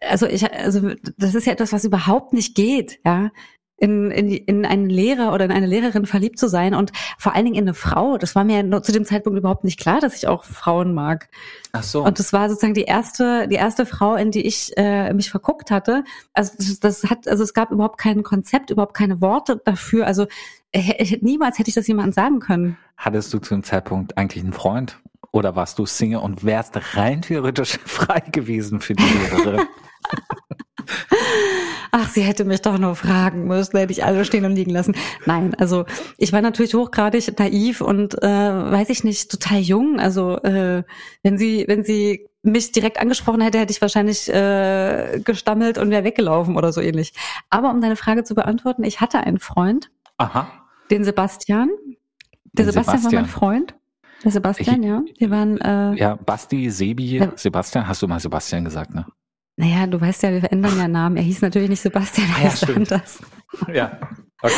[0.00, 3.30] also ich, also das ist ja etwas, was überhaupt nicht geht, ja
[3.78, 7.44] in, in, in einen Lehrer oder in eine Lehrerin verliebt zu sein und vor allen
[7.44, 8.16] Dingen in eine Frau.
[8.16, 11.28] Das war mir zu dem Zeitpunkt überhaupt nicht klar, dass ich auch Frauen mag.
[11.72, 12.02] Ach so.
[12.02, 15.70] Und das war sozusagen die erste, die erste Frau, in die ich äh, mich verguckt
[15.70, 16.04] hatte.
[16.32, 20.06] Also das, das hat, also es gab überhaupt kein Konzept, überhaupt keine Worte dafür.
[20.06, 20.26] Also
[20.72, 22.78] äh, niemals hätte ich das jemandem sagen können.
[22.96, 25.00] Hattest du zu dem Zeitpunkt eigentlich einen Freund?
[25.36, 29.66] Oder warst du Single und wärst rein theoretisch frei gewesen für die Lehrerin?
[31.92, 34.96] Ach, sie hätte mich doch nur fragen müssen, hätte ich alle stehen und liegen lassen.
[35.26, 35.84] Nein, also
[36.16, 40.00] ich war natürlich hochgradig naiv und äh, weiß ich nicht, total jung.
[40.00, 40.84] Also äh,
[41.22, 46.04] wenn sie, wenn sie mich direkt angesprochen hätte, hätte ich wahrscheinlich äh, gestammelt und wäre
[46.04, 47.12] weggelaufen oder so ähnlich.
[47.50, 50.50] Aber um deine Frage zu beantworten, ich hatte einen Freund, Aha.
[50.90, 51.68] den Sebastian.
[52.54, 53.22] Der Den Sebastian, war Sebastian.
[53.22, 53.74] mein Freund.
[54.26, 55.02] Der Sebastian, Ich- ja.
[55.18, 57.32] Wir waren äh, Ja, Basti, Sebi, Ja.
[57.36, 59.06] Sebastian, hast du mal Sebastian gesagt, ne?
[59.56, 61.16] Naja, du weißt ja, wir verändern ja Namen.
[61.16, 62.92] Er hieß natürlich nicht Sebastian, er Ah ja, hieß stimmt.
[62.92, 63.22] anders.
[63.72, 63.98] Ja.
[64.42, 64.52] Okay.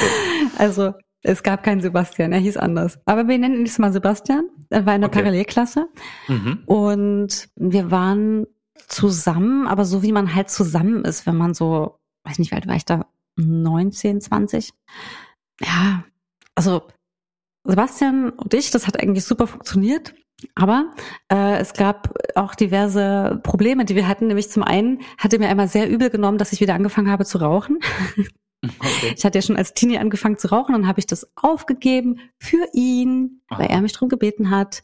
[0.57, 2.99] Also es gab keinen Sebastian, er hieß anders.
[3.05, 4.49] Aber wir nennen ihn jetzt mal Sebastian.
[4.71, 5.19] Er war in der Okay.
[5.21, 5.87] Parallelklasse
[6.29, 6.63] Mhm.
[6.67, 8.47] und wir waren
[8.89, 12.67] zusammen, aber so wie man halt zusammen ist, wenn man so, weiß nicht, wie alt
[12.67, 14.73] war ich da, 19, 20?
[15.61, 16.05] Ja,
[16.55, 16.83] also
[17.69, 20.15] Sebastian und ich, das hat eigentlich super funktioniert.
[20.55, 20.93] Aber
[21.33, 24.29] äh, es gab auch diverse Probleme, die wir hatten.
[24.29, 27.39] Nämlich zum einen hatte mir einmal sehr übel genommen, dass ich wieder angefangen habe zu
[27.39, 27.79] rauchen.
[28.61, 29.15] Okay.
[29.17, 32.67] Ich hatte ja schon als Teenie angefangen zu rauchen, dann habe ich das aufgegeben für
[32.73, 33.75] ihn, weil Aha.
[33.75, 34.83] er mich drum gebeten hat.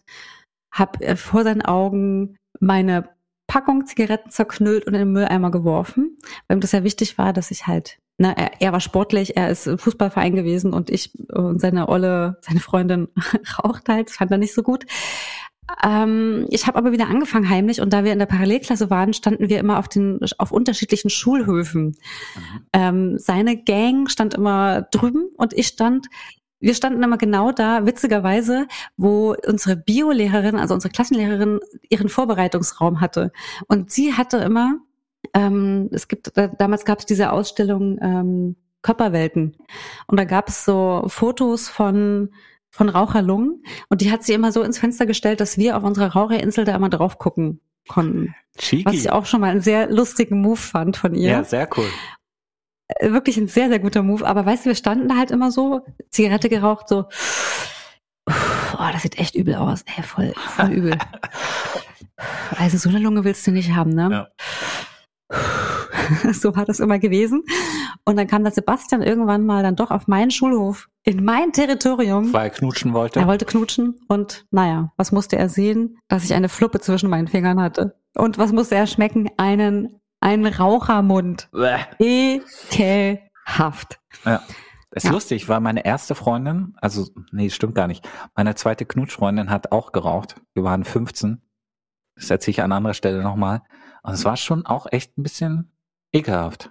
[0.73, 3.09] Hab äh, vor seinen Augen meine
[3.49, 6.17] Packung Zigaretten zerknüllt und in den Mülleimer geworfen,
[6.47, 9.51] weil ihm das ja wichtig war, dass ich halt, ne, er, er war sportlich, er
[9.51, 13.09] ist im Fußballverein gewesen und ich und seine Olle, seine Freundin
[13.59, 14.87] raucht halt, fand er nicht so gut.
[15.83, 19.49] Ähm, ich habe aber wieder angefangen heimlich und da wir in der Parallelklasse waren, standen
[19.49, 21.85] wir immer auf den auf unterschiedlichen Schulhöfen.
[21.85, 22.67] Mhm.
[22.73, 26.09] Ähm, seine Gang stand immer drüben und ich stand,
[26.61, 33.33] wir standen immer genau da, witzigerweise, wo unsere Biolehrerin, also unsere Klassenlehrerin, ihren Vorbereitungsraum hatte.
[33.67, 34.79] Und sie hatte immer,
[35.33, 39.57] ähm, es gibt, da, damals gab es diese Ausstellung ähm, Körperwelten.
[40.07, 42.31] Und da gab es so Fotos von
[42.75, 46.13] von Raucherlungen und die hat sie immer so ins Fenster gestellt, dass wir auf unserer
[46.13, 48.35] Raucherinsel da immer drauf gucken konnten.
[48.59, 48.85] Cheeky.
[48.85, 51.87] Was ich auch schon mal einen sehr lustigen Move fand von ihr ja, sehr cool.
[52.89, 54.27] äh, wirklich ein sehr, sehr guter Move.
[54.27, 57.05] Aber weißt du, wir standen da halt immer so, Zigarette geraucht, so,
[58.27, 59.85] oh, das sieht echt übel aus.
[59.97, 60.99] Ey, voll, voll übel.
[62.57, 64.29] Also so eine Lunge willst du nicht haben, ne?
[66.33, 67.45] So war das immer gewesen.
[68.05, 72.31] Und dann kam der Sebastian irgendwann mal dann doch auf meinen Schulhof, in mein Territorium.
[72.33, 73.21] Weil er knutschen wollte.
[73.21, 75.97] Er wollte knutschen und naja, was musste er sehen?
[76.09, 77.97] Dass ich eine Fluppe zwischen meinen Fingern hatte.
[78.17, 79.31] Und was musste er schmecken?
[79.39, 81.49] Einen, einen Rauchermund.
[81.53, 81.79] Bäh.
[81.99, 84.01] Ekelhaft.
[84.25, 84.43] Ja.
[84.91, 85.11] Ist Ja.
[85.11, 88.09] lustig, weil meine erste Freundin, also nee, stimmt gar nicht.
[88.37, 90.37] Meine zweite Knutschfreundin hat auch geraucht.
[90.55, 91.41] Wir waren 15.
[92.17, 93.63] Das erzähle ich an anderer Stelle nochmal.
[94.05, 95.73] Und es war schon auch echt ein bisschen
[96.13, 96.71] ekelhaft.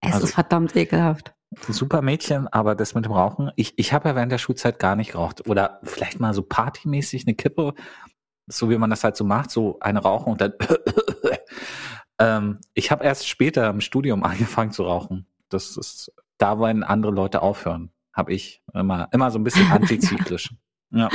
[0.00, 1.34] Es Also- ist verdammt ekelhaft.
[1.66, 4.96] Super Mädchen, aber das mit dem Rauchen, ich, ich habe ja während der Schulzeit gar
[4.96, 5.48] nicht geraucht.
[5.48, 7.72] Oder vielleicht mal so partymäßig eine Kippe,
[8.46, 10.52] so wie man das halt so macht, so eine rauchen und dann.
[12.18, 15.26] ähm, ich habe erst später im Studium angefangen zu rauchen.
[15.48, 20.54] Das ist da, wenn andere Leute aufhören, habe ich immer, immer so ein bisschen antizyklisch.
[20.90, 21.08] ja.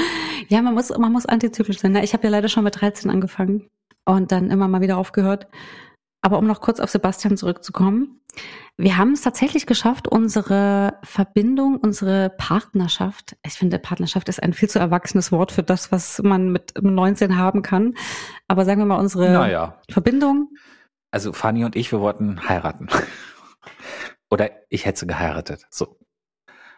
[0.50, 1.94] Ja, man muss, man muss antizyklisch sein.
[1.94, 2.04] ne?
[2.04, 3.70] Ich habe ja leider schon mit 13 angefangen
[4.06, 5.48] und dann immer mal wieder aufgehört.
[6.22, 8.22] Aber um noch kurz auf Sebastian zurückzukommen.
[8.78, 14.70] Wir haben es tatsächlich geschafft, unsere Verbindung, unsere Partnerschaft, ich finde, Partnerschaft ist ein viel
[14.70, 17.94] zu erwachsenes Wort für das, was man mit 19 haben kann.
[18.48, 19.80] Aber sagen wir mal, unsere Naja.
[19.92, 20.50] Verbindung,
[21.12, 22.88] Also Fanny und ich, wir wollten heiraten.
[24.32, 25.68] Oder ich hätte sie geheiratet.
[25.70, 26.00] So.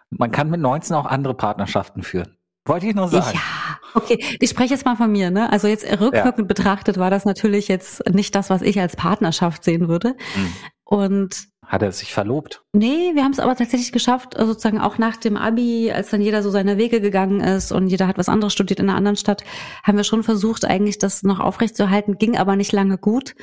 [0.10, 2.36] Man kann mit 19 auch andere Partnerschaften führen.
[2.66, 3.34] Wollte ich nur sagen.
[3.38, 3.65] Ja,
[3.96, 4.24] okay.
[4.40, 5.52] Ich spreche jetzt mal von mir, ne?
[5.52, 9.88] Also jetzt rückwirkend betrachtet war das natürlich jetzt nicht das, was ich als Partnerschaft sehen
[9.88, 10.16] würde.
[10.36, 10.54] Mhm.
[10.86, 12.64] Und Hat er sich verlobt?
[12.72, 16.22] Nee, wir haben es aber tatsächlich geschafft, äh, sozusagen auch nach dem Abi, als dann
[16.22, 19.18] jeder so seine Wege gegangen ist und jeder hat was anderes studiert in einer anderen
[19.18, 19.44] Stadt,
[19.84, 23.34] haben wir schon versucht, eigentlich das noch aufrechtzuerhalten, ging aber nicht lange gut.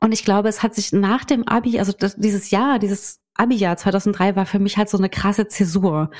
[0.00, 3.76] Und ich glaube, es hat sich nach dem Abi, also das, dieses Jahr, dieses Abi-Jahr
[3.76, 6.10] 2003 war für mich halt so eine krasse Zäsur.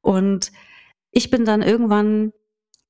[0.00, 0.50] Und
[1.12, 2.32] ich bin dann irgendwann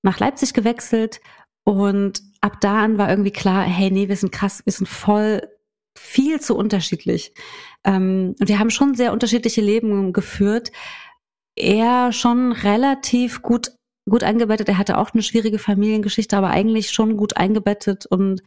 [0.05, 1.21] nach Leipzig gewechselt
[1.65, 5.43] und ab da an war irgendwie klar, hey, nee, wir sind krass, wir sind voll
[5.97, 7.33] viel zu unterschiedlich.
[7.85, 10.73] Ähm, und wir haben schon sehr unterschiedliche Leben geführt.
[11.57, 13.73] Er schon relativ gut
[14.09, 14.69] gut eingebettet.
[14.69, 18.43] Er hatte auch eine schwierige Familiengeschichte, aber eigentlich schon gut eingebettet und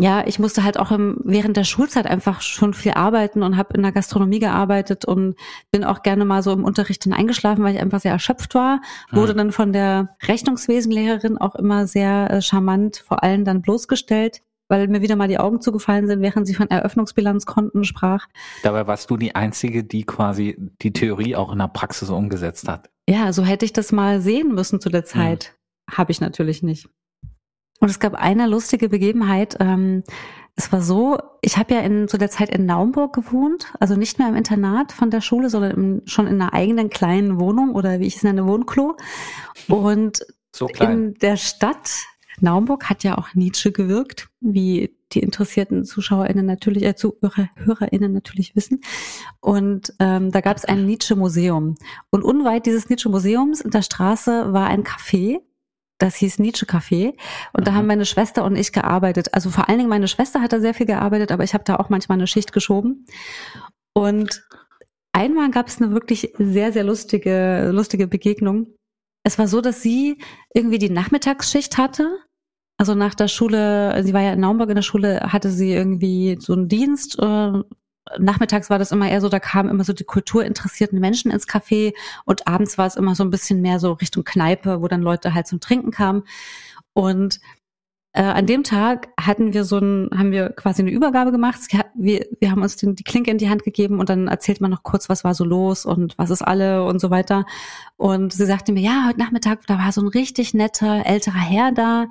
[0.00, 3.74] ja, ich musste halt auch im, während der Schulzeit einfach schon viel arbeiten und habe
[3.74, 5.36] in der Gastronomie gearbeitet und
[5.70, 8.80] bin auch gerne mal so im Unterricht dann eingeschlafen, weil ich einfach sehr erschöpft war.
[9.10, 14.86] Wurde dann von der Rechnungswesenlehrerin auch immer sehr äh, charmant vor allem dann bloßgestellt weil
[14.86, 18.28] mir wieder mal die Augen zugefallen sind, während sie von Eröffnungsbilanzkonten sprach.
[18.62, 22.88] Dabei warst du die Einzige, die quasi die Theorie auch in der Praxis umgesetzt hat.
[23.08, 25.56] Ja, so hätte ich das mal sehen müssen zu der Zeit.
[25.88, 25.96] Mhm.
[25.96, 26.88] Habe ich natürlich nicht.
[27.80, 29.56] Und es gab eine lustige Begebenheit.
[29.58, 30.04] Ähm,
[30.54, 34.18] es war so, ich habe ja in, zu der Zeit in Naumburg gewohnt, also nicht
[34.18, 37.98] mehr im Internat von der Schule, sondern im, schon in einer eigenen kleinen Wohnung oder
[38.00, 38.96] wie ich es nenne, Wohnklo.
[39.68, 40.20] Und
[40.54, 41.90] so in der Stadt
[42.40, 48.54] Naumburg hat ja auch Nietzsche gewirkt, wie die interessierten ZuschauerInnen natürlich, äh, Zuhörer, HörerInnen natürlich
[48.56, 48.80] wissen.
[49.40, 51.74] Und ähm, da gab es ein Nietzsche-Museum.
[52.10, 55.40] Und unweit dieses Nietzsche-Museums in der Straße war ein Café,
[56.00, 57.14] das hieß Nietzsche Café
[57.52, 59.34] und da haben meine Schwester und ich gearbeitet.
[59.34, 61.76] Also vor allen Dingen meine Schwester hat da sehr viel gearbeitet, aber ich habe da
[61.76, 63.06] auch manchmal eine Schicht geschoben.
[63.94, 64.42] Und
[65.12, 68.74] einmal gab es eine wirklich sehr, sehr lustige, lustige Begegnung.
[69.24, 70.18] Es war so, dass sie
[70.54, 72.18] irgendwie die Nachmittagsschicht hatte
[72.80, 76.38] also nach der Schule, sie war ja in Naumburg in der Schule, hatte sie irgendwie
[76.40, 77.18] so einen Dienst.
[77.18, 77.60] Äh,
[78.18, 81.94] nachmittags war das immer eher so, da kamen immer so die kulturinteressierten Menschen ins Café
[82.24, 85.34] und abends war es immer so ein bisschen mehr so Richtung Kneipe, wo dann Leute
[85.34, 86.24] halt zum Trinken kamen.
[86.92, 87.40] Und
[88.12, 91.60] äh, an dem Tag hatten wir so ein, haben wir quasi eine Übergabe gemacht.
[91.94, 94.70] Wir, wir haben uns den, die Klinke in die Hand gegeben und dann erzählt man
[94.70, 97.46] noch kurz, was war so los und was ist alle und so weiter.
[97.96, 101.70] Und sie sagte mir, ja, heute Nachmittag, da war so ein richtig netter älterer Herr
[101.72, 102.06] da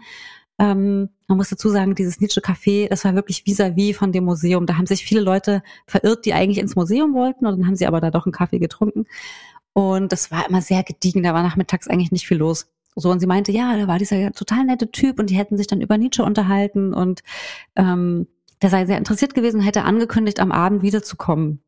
[0.59, 4.25] ähm, man muss dazu sagen, dieses Nietzsche Café, das war wirklich vis-à-vis -vis von dem
[4.25, 4.65] Museum.
[4.65, 7.87] Da haben sich viele Leute verirrt, die eigentlich ins Museum wollten und dann haben sie
[7.87, 9.05] aber da doch einen Kaffee getrunken.
[9.73, 12.67] Und das war immer sehr gediegen, da war nachmittags eigentlich nicht viel los.
[12.95, 15.67] So, und sie meinte, ja, da war dieser total nette Typ und die hätten sich
[15.67, 17.21] dann über Nietzsche unterhalten und
[17.75, 18.27] ähm,
[18.61, 21.61] der sei sehr interessiert gewesen hätte angekündigt, am Abend wiederzukommen.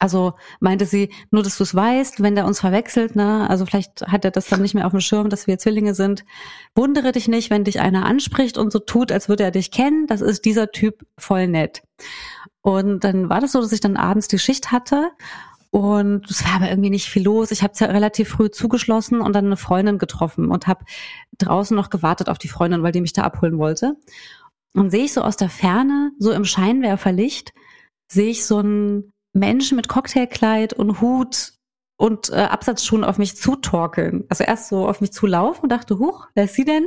[0.00, 4.02] Also meinte sie, nur dass du es weißt, wenn der uns verwechselt, ne, also vielleicht
[4.08, 6.24] hat er das dann nicht mehr auf dem Schirm, dass wir Zwillinge sind.
[6.74, 10.06] Wundere dich nicht, wenn dich einer anspricht und so tut, als würde er dich kennen.
[10.06, 11.82] Das ist dieser Typ voll nett.
[12.62, 15.10] Und dann war das so, dass ich dann abends die Schicht hatte
[15.70, 17.52] und es war aber irgendwie nicht viel los.
[17.52, 20.84] Ich habe ja relativ früh zugeschlossen und dann eine Freundin getroffen und habe
[21.38, 23.96] draußen noch gewartet auf die Freundin, weil die mich da abholen wollte.
[24.74, 27.52] Und sehe ich so aus der Ferne, so im Scheinwerferlicht,
[28.10, 31.52] sehe ich so ein Menschen mit Cocktailkleid und Hut
[31.96, 34.24] und äh, Absatzschuhen auf mich zutorkeln.
[34.28, 36.86] Also erst so auf mich zulaufen und dachte, huch, wer ist sie denn?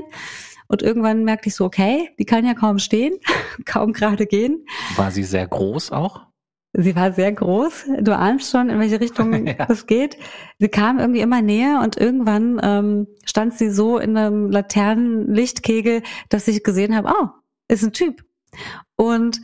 [0.68, 3.14] Und irgendwann merkte ich so, okay, die kann ja kaum stehen,
[3.66, 4.66] kaum gerade gehen.
[4.96, 6.22] War sie sehr groß auch?
[6.76, 7.86] Sie war sehr groß.
[8.00, 9.66] Du ahnst schon, in welche Richtung ja.
[9.68, 10.18] das geht.
[10.58, 16.48] Sie kam irgendwie immer näher und irgendwann ähm, stand sie so in einem Laternenlichtkegel, dass
[16.48, 17.28] ich gesehen habe, oh,
[17.68, 18.24] ist ein Typ
[19.08, 19.42] und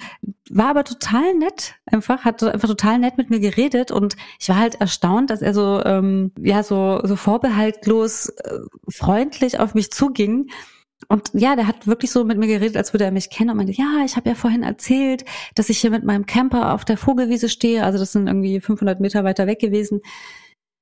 [0.50, 4.58] war aber total nett einfach hat einfach total nett mit mir geredet und ich war
[4.58, 10.50] halt erstaunt dass er so ähm, ja so so vorbehaltlos äh, freundlich auf mich zuging
[11.08, 13.58] und ja, der hat wirklich so mit mir geredet, als würde er mich kennen und
[13.58, 15.24] meinte, ja, ich habe ja vorhin erzählt,
[15.56, 17.84] dass ich hier mit meinem Camper auf der Vogelwiese stehe.
[17.86, 20.02] Also das sind irgendwie 500 Meter weiter weg gewesen.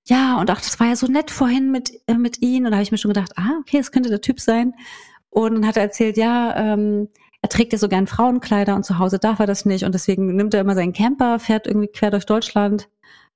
[0.08, 2.66] Ja, und ach, das war ja so nett vorhin mit, äh, mit ihm.
[2.66, 4.74] Und da habe ich mir schon gedacht, ah, okay, das könnte der Typ sein.
[5.30, 7.10] Und dann hat er erzählt, ja, ähm,
[7.48, 10.36] er trägt ja so gern Frauenkleider und zu Hause darf er das nicht und deswegen
[10.36, 12.90] nimmt er immer seinen Camper, fährt irgendwie quer durch Deutschland,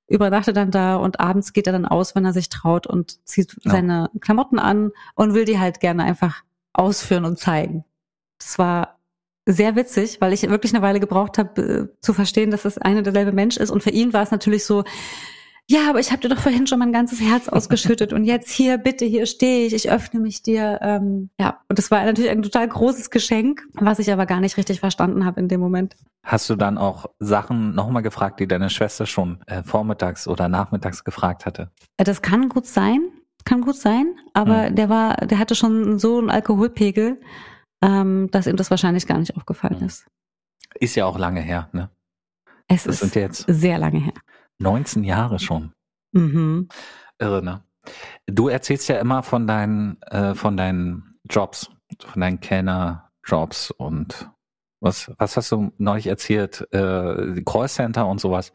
[0.08, 3.56] übernachtet dann da und abends geht er dann aus, wenn er sich traut und zieht
[3.62, 3.72] ja.
[3.72, 6.44] seine Klamotten an und will die halt gerne einfach
[6.74, 7.86] ausführen und zeigen.
[8.38, 9.00] Das war
[9.46, 13.04] sehr witzig, weil ich wirklich eine Weile gebraucht habe, äh, zu verstehen, dass es eine
[13.04, 13.72] derselbe Mensch ist.
[13.72, 14.84] Und für ihn war es natürlich so,
[15.72, 18.78] ja, aber ich habe dir doch vorhin schon mein ganzes Herz ausgeschüttet und jetzt hier,
[18.78, 20.80] bitte, hier stehe ich, ich öffne mich dir.
[20.82, 24.58] Ähm, ja, und das war natürlich ein total großes Geschenk, was ich aber gar nicht
[24.58, 25.96] richtig verstanden habe in dem Moment.
[26.24, 31.06] Hast du dann auch Sachen nochmal gefragt, die deine Schwester schon äh, vormittags oder nachmittags
[31.06, 31.72] gefragt hatte?
[31.96, 33.00] Äh, das kann gut sein,
[33.46, 34.76] kann gut sein, aber mhm.
[34.76, 37.22] der war, der hatte schon so einen Alkoholpegel,
[37.82, 39.86] ähm, dass ihm das wahrscheinlich gar nicht aufgefallen mhm.
[39.86, 40.06] ist.
[40.76, 41.90] Ist ja auch lange her, ne?
[42.68, 44.14] Es Das ist sehr lange her.
[44.62, 45.74] 19 Jahre schon.
[46.12, 46.70] Mhm.
[47.20, 47.64] Irre, ne?
[48.28, 51.70] Du erzählst ja immer von deinen, äh, von deinen Jobs,
[52.00, 54.30] von deinen Kellnerjobs und
[54.80, 56.68] was, was hast du neulich erzählt?
[56.72, 58.52] Äh, Callcenter und sowas.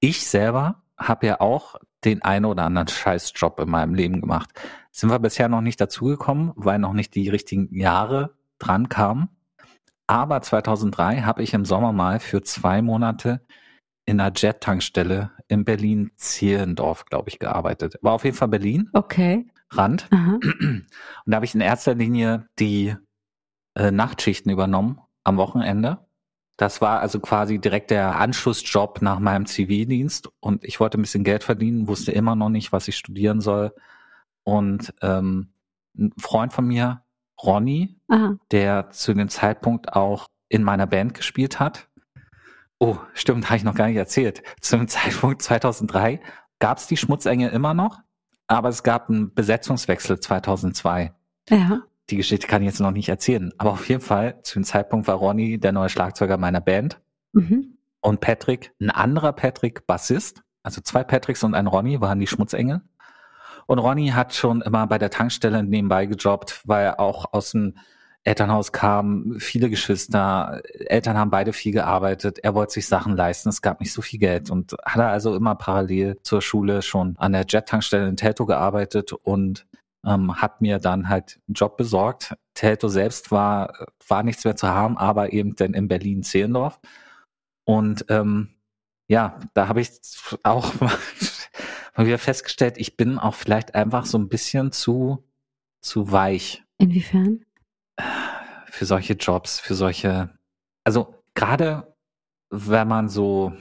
[0.00, 4.50] Ich selber habe ja auch den einen oder anderen Scheißjob in meinem Leben gemacht.
[4.90, 9.28] Sind wir bisher noch nicht dazugekommen, weil noch nicht die richtigen Jahre dran kamen.
[10.06, 13.40] Aber 2003 habe ich im Sommer mal für zwei Monate
[14.04, 17.96] in einer Jet-Tankstelle in Berlin-Zehlendorf, glaube ich, gearbeitet.
[18.02, 19.46] War auf jeden Fall Berlin, Okay.
[19.70, 20.08] Rand.
[20.10, 20.38] Aha.
[20.42, 20.86] Und
[21.26, 22.94] da habe ich in erster Linie die
[23.74, 26.06] äh, Nachtschichten übernommen am Wochenende.
[26.56, 31.24] Das war also quasi direkt der Anschlussjob nach meinem Zivildienst und ich wollte ein bisschen
[31.24, 33.72] Geld verdienen, wusste immer noch nicht, was ich studieren soll.
[34.44, 35.52] Und ähm,
[35.96, 37.02] ein Freund von mir,
[37.42, 38.36] Ronny, Aha.
[38.50, 41.88] der zu dem Zeitpunkt auch in meiner Band gespielt hat.
[42.82, 44.42] Oh, stimmt, habe ich noch gar nicht erzählt.
[44.60, 46.20] Zu dem Zeitpunkt 2003
[46.58, 48.00] gab es die Schmutzengel immer noch,
[48.48, 51.12] aber es gab einen Besetzungswechsel 2002.
[51.48, 51.82] Ja.
[52.10, 55.06] Die Geschichte kann ich jetzt noch nicht erzählen, aber auf jeden Fall zu dem Zeitpunkt
[55.06, 57.00] war Ronny der neue Schlagzeuger meiner Band
[57.34, 57.78] Mhm.
[58.00, 60.42] und Patrick, ein anderer Patrick, Bassist.
[60.64, 62.80] Also zwei Patricks und ein Ronny waren die Schmutzengel.
[63.66, 67.76] Und Ronny hat schon immer bei der Tankstelle nebenbei gejobbt, weil er auch aus dem
[68.24, 73.62] Elternhaus kam, viele Geschwister, Eltern haben beide viel gearbeitet, er wollte sich Sachen leisten, es
[73.62, 77.32] gab nicht so viel Geld und hat er also immer parallel zur Schule schon an
[77.32, 79.66] der Jet-Tankstelle in Telto gearbeitet und
[80.06, 82.34] ähm, hat mir dann halt einen Job besorgt.
[82.54, 86.80] Telto selbst war, war nichts mehr zu haben, aber eben dann in Berlin-Zehlendorf.
[87.64, 88.50] Und ähm,
[89.08, 89.90] ja, da habe ich
[90.44, 90.72] auch
[91.96, 95.24] mal wieder festgestellt, ich bin auch vielleicht einfach so ein bisschen zu,
[95.80, 97.44] zu weich Inwiefern?
[98.72, 100.30] Für solche Jobs, für solche,
[100.82, 101.94] also gerade
[102.50, 103.52] wenn man so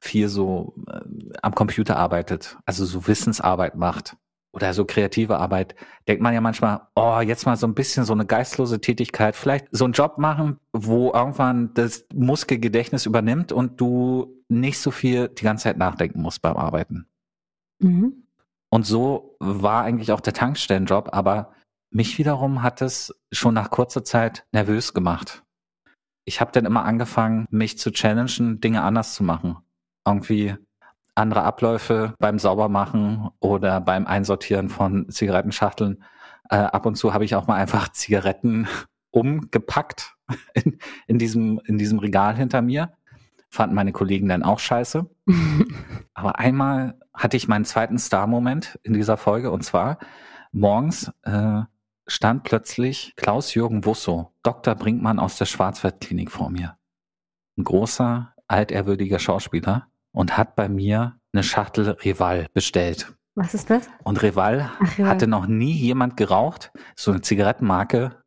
[0.00, 1.00] viel so äh,
[1.42, 4.16] am Computer arbeitet, also so Wissensarbeit macht
[4.52, 5.76] oder so kreative Arbeit,
[6.08, 9.68] denkt man ja manchmal, oh, jetzt mal so ein bisschen so eine geistlose Tätigkeit, vielleicht
[9.70, 15.44] so einen Job machen, wo irgendwann das Muskelgedächtnis übernimmt und du nicht so viel die
[15.44, 17.06] ganze Zeit nachdenken musst beim Arbeiten.
[17.78, 18.24] Mhm.
[18.70, 21.52] Und so war eigentlich auch der Tankstellenjob, aber
[21.90, 25.42] mich wiederum hat es schon nach kurzer Zeit nervös gemacht.
[26.24, 29.56] Ich habe dann immer angefangen, mich zu challengen, Dinge anders zu machen.
[30.06, 30.54] Irgendwie
[31.14, 36.04] andere Abläufe beim Saubermachen oder beim Einsortieren von Zigarettenschachteln.
[36.50, 38.68] Äh, ab und zu habe ich auch mal einfach Zigaretten
[39.10, 40.16] umgepackt
[40.54, 42.92] in, in, diesem, in diesem Regal hinter mir.
[43.50, 45.08] Fanden meine Kollegen dann auch scheiße.
[46.14, 49.98] Aber einmal hatte ich meinen zweiten Star-Moment in dieser Folge und zwar
[50.52, 51.62] morgens äh,
[52.08, 54.74] stand plötzlich Klaus-Jürgen Wusso, Dr.
[54.74, 56.76] Brinkmann aus der Schwarzwaldklinik vor mir.
[57.56, 63.14] Ein großer, altehrwürdiger Schauspieler und hat bei mir eine Schachtel Rival bestellt.
[63.34, 63.88] Was ist das?
[64.02, 65.06] Und Rival Ach ja.
[65.06, 68.22] hatte noch nie jemand geraucht, so eine Zigarettenmarke.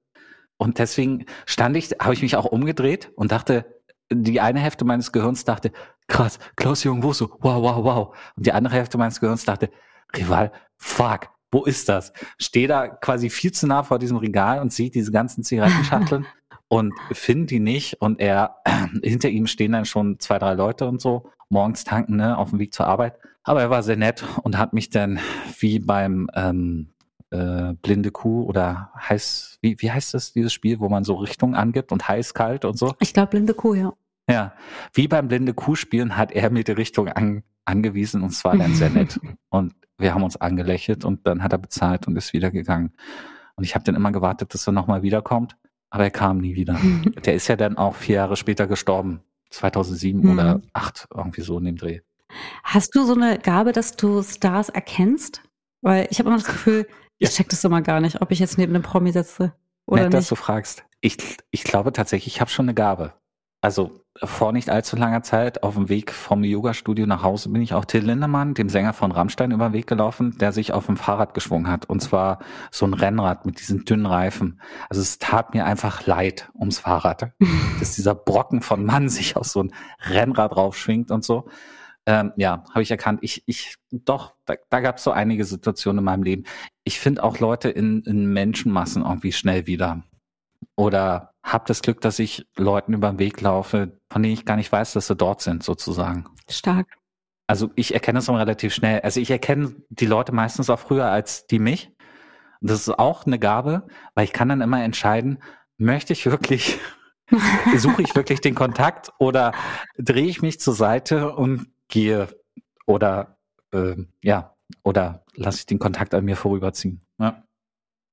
[0.57, 3.81] Und deswegen stand ich, habe ich mich auch umgedreht und dachte,
[4.13, 5.71] die eine Hälfte meines Gehirns dachte,
[6.07, 8.17] krass, Klaus-Jürgen Wusso, wow, wow, wow.
[8.35, 9.71] Und die andere Hälfte meines Gehirns dachte,
[10.15, 12.13] Rival, fuck, wo ist das?
[12.37, 16.25] Stehe da quasi viel zu nah vor diesem Regal und sieht diese ganzen Zigarettenschachteln
[16.69, 18.01] und finde die nicht.
[18.01, 18.57] Und er,
[19.03, 22.59] hinter ihm stehen dann schon zwei, drei Leute und so, morgens tanken, ne, auf dem
[22.59, 23.19] Weg zur Arbeit.
[23.43, 25.19] Aber er war sehr nett und hat mich dann
[25.59, 26.91] wie beim ähm,
[27.31, 31.55] äh, blinde Kuh oder heiß, wie, wie heißt das, dieses Spiel, wo man so Richtung
[31.55, 32.93] angibt und heiß, kalt und so?
[32.99, 33.93] Ich glaube, blinde Kuh, ja.
[34.29, 34.53] Ja,
[34.93, 38.55] wie beim blinde Kuh spielen hat er mir die Richtung an, angewiesen und es war
[38.55, 39.19] dann sehr nett.
[39.49, 42.93] Und wir haben uns angelächelt und dann hat er bezahlt und ist wieder gegangen.
[43.55, 45.55] Und ich habe dann immer gewartet, dass er nochmal wiederkommt,
[45.89, 46.77] aber er kam nie wieder.
[47.25, 49.21] Der ist ja dann auch vier Jahre später gestorben.
[49.51, 50.29] 2007 Mhm.
[50.31, 51.99] oder 8, irgendwie so in dem Dreh.
[52.63, 55.41] Hast du so eine Gabe, dass du Stars erkennst?
[55.81, 56.87] Weil ich habe immer das Gefühl,
[57.19, 57.27] Ja.
[57.29, 59.53] ich check das immer gar nicht, ob ich jetzt neben einem Promi sitze
[59.85, 60.31] oder Nett, dass nicht.
[60.31, 60.85] du fragst.
[61.01, 61.17] Ich,
[61.51, 63.13] ich glaube tatsächlich, ich habe schon eine Gabe.
[63.61, 67.73] Also vor nicht allzu langer Zeit auf dem Weg vom Yoga-Studio nach Hause bin ich
[67.73, 70.97] auch Till Lindemann, dem Sänger von Rammstein, über den Weg gelaufen, der sich auf dem
[70.97, 71.85] Fahrrad geschwungen hat.
[71.85, 72.39] Und zwar
[72.71, 74.59] so ein Rennrad mit diesen dünnen Reifen.
[74.89, 77.31] Also es tat mir einfach leid ums Fahrrad,
[77.79, 79.73] dass dieser Brocken von Mann sich auf so ein
[80.09, 81.47] Rennrad raufschwingt und so.
[82.07, 83.19] Ähm, ja, habe ich erkannt.
[83.21, 86.43] Ich, ich, doch, da, da gab es so einige Situationen in meinem Leben.
[86.83, 90.03] Ich finde auch Leute in, in Menschenmassen irgendwie schnell wieder.
[90.75, 94.55] Oder habe das Glück, dass ich Leuten über den Weg laufe, von denen ich gar
[94.55, 96.25] nicht weiß, dass sie dort sind, sozusagen.
[96.49, 96.97] Stark.
[97.47, 99.01] Also ich erkenne es immer relativ schnell.
[99.01, 101.91] Also ich erkenne die Leute meistens auch früher als die mich.
[102.61, 105.39] Und das ist auch eine Gabe, weil ich kann dann immer entscheiden,
[105.77, 106.79] möchte ich wirklich
[107.77, 109.53] Suche ich wirklich den Kontakt oder
[109.97, 112.27] drehe ich mich zur Seite und gehe
[112.85, 113.37] oder
[113.71, 117.01] äh, ja, oder lasse ich den Kontakt an mir vorüberziehen.
[117.19, 117.43] Ja.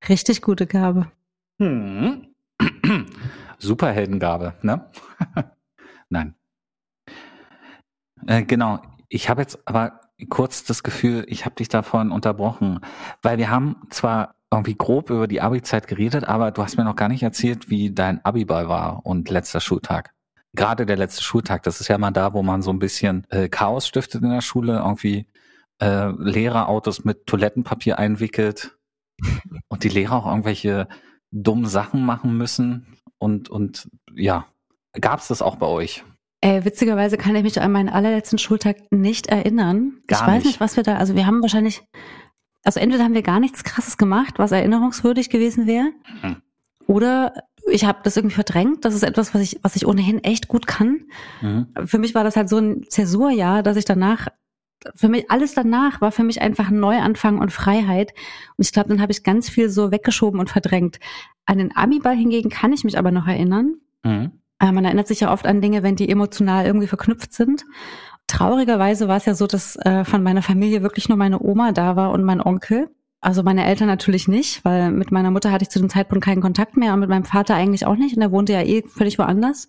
[0.07, 1.11] Richtig gute Gabe.
[1.59, 2.28] Hm.
[3.59, 4.89] Superheldengabe, ne?
[6.09, 6.35] Nein.
[8.25, 8.81] Äh, genau.
[9.09, 12.79] Ich habe jetzt aber kurz das Gefühl, ich habe dich da vorhin unterbrochen,
[13.21, 16.95] weil wir haben zwar irgendwie grob über die Abi-Zeit geredet, aber du hast mir noch
[16.95, 20.13] gar nicht erzählt, wie dein Abiball war und letzter Schultag.
[20.53, 23.47] Gerade der letzte Schultag, das ist ja mal da, wo man so ein bisschen äh,
[23.49, 25.27] Chaos stiftet in der Schule, irgendwie
[25.79, 28.77] äh, Lehrerautos mit Toilettenpapier einwickelt
[29.67, 30.87] und die Lehrer auch irgendwelche
[31.31, 34.45] dummen Sachen machen müssen und und ja,
[34.99, 36.03] gab's das auch bei euch?
[36.41, 39.97] Äh, witzigerweise kann ich mich an meinen allerletzten Schultag nicht erinnern.
[40.07, 40.45] Gar ich weiß nicht.
[40.45, 41.83] nicht, was wir da, also wir haben wahrscheinlich,
[42.63, 45.91] also entweder haben wir gar nichts Krasses gemacht, was erinnerungswürdig gewesen wäre,
[46.21, 46.37] Hm.
[46.87, 47.33] oder
[47.71, 48.83] ich habe das irgendwie verdrängt.
[48.85, 51.01] Das ist etwas, was ich, was ich ohnehin echt gut kann.
[51.41, 51.67] Mhm.
[51.85, 54.27] Für mich war das halt so ein Zäsurjahr, dass ich danach,
[54.95, 58.13] für mich alles danach war für mich einfach ein Neuanfang und Freiheit.
[58.57, 60.99] Und ich glaube, dann habe ich ganz viel so weggeschoben und verdrängt.
[61.45, 63.75] An den Abiball hingegen kann ich mich aber noch erinnern.
[64.03, 64.31] Mhm.
[64.59, 67.65] Äh, Man erinnert sich ja oft an Dinge, wenn die emotional irgendwie verknüpft sind.
[68.27, 71.95] Traurigerweise war es ja so, dass äh, von meiner Familie wirklich nur meine Oma da
[71.95, 72.89] war und mein Onkel.
[73.21, 76.41] Also meine Eltern natürlich nicht, weil mit meiner Mutter hatte ich zu dem Zeitpunkt keinen
[76.41, 78.15] Kontakt mehr und mit meinem Vater eigentlich auch nicht.
[78.15, 79.67] Und er wohnte ja eh völlig woanders.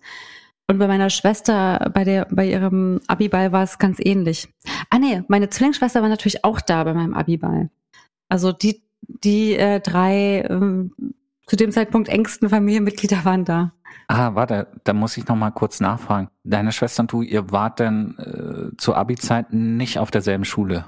[0.71, 4.47] Und bei meiner Schwester, bei der, bei ihrem Abiball war es ganz ähnlich.
[4.89, 7.69] Ah nee, meine Zwillingsschwester war natürlich auch da bei meinem Abiball.
[8.29, 10.93] Also die, die äh, drei ähm,
[11.45, 13.73] zu dem Zeitpunkt engsten Familienmitglieder waren da.
[14.07, 16.29] Ah, warte, da muss ich noch mal kurz nachfragen.
[16.45, 20.85] Deine Schwester und du, ihr wart denn äh, zur Abi-Zeit nicht auf derselben Schule?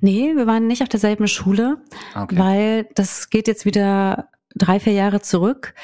[0.00, 1.80] Nee, wir waren nicht auf derselben Schule,
[2.16, 2.36] Okay.
[2.36, 5.74] weil das geht jetzt wieder drei, vier Jahre zurück.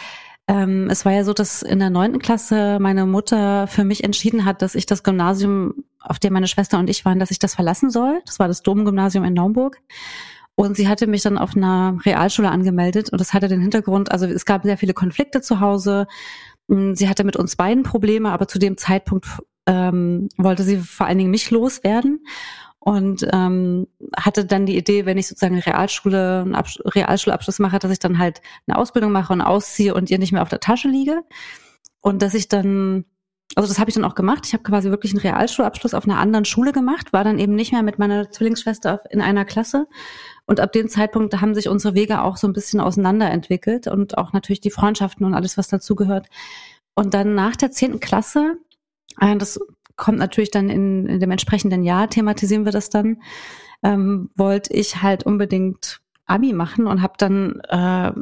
[0.49, 4.45] Ähm, es war ja so, dass in der neunten Klasse meine Mutter für mich entschieden
[4.45, 7.55] hat, dass ich das Gymnasium, auf dem meine Schwester und ich waren, dass ich das
[7.55, 8.21] verlassen soll.
[8.27, 9.79] Das war das Domgymnasium in Naumburg.
[10.55, 14.25] Und sie hatte mich dann auf einer Realschule angemeldet und das hatte den Hintergrund, also
[14.27, 16.07] es gab sehr viele Konflikte zu Hause.
[16.69, 19.27] Mm, Sie hatte mit uns beiden Probleme, aber zu dem Zeitpunkt
[19.67, 22.21] ähm, wollte sie vor allen Dingen mich loswerden
[22.87, 27.91] und ähm, hatte dann die Idee, wenn ich sozusagen Realschule, einen Abs Realschulabschluss mache, dass
[27.91, 30.87] ich dann halt eine Ausbildung mache und ausziehe und ihr nicht mehr auf der Tasche
[30.87, 31.25] liege.
[32.01, 33.05] Und dass ich dann,
[33.57, 34.45] also das habe ich dann auch gemacht.
[34.47, 37.73] Ich habe quasi wirklich einen Realschulabschluss auf einer anderen Schule gemacht, war dann eben nicht
[37.73, 39.89] mehr mit meiner Zwillingsschwester in einer Klasse.
[40.47, 44.33] Und ab dem Zeitpunkt haben sich unsere Wege auch so ein bisschen auseinanderentwickelt und auch
[44.33, 46.29] natürlich die Freundschaften und alles, was dazugehört.
[46.95, 48.59] Und dann nach der zehnten Klasse,
[49.21, 49.59] äh, das
[49.97, 53.23] kommt natürlich dann in, in dem entsprechenden Jahr, thematisieren wir das dann,
[53.83, 58.13] ähm, wollte ich halt unbedingt Abi machen und habe dann äh,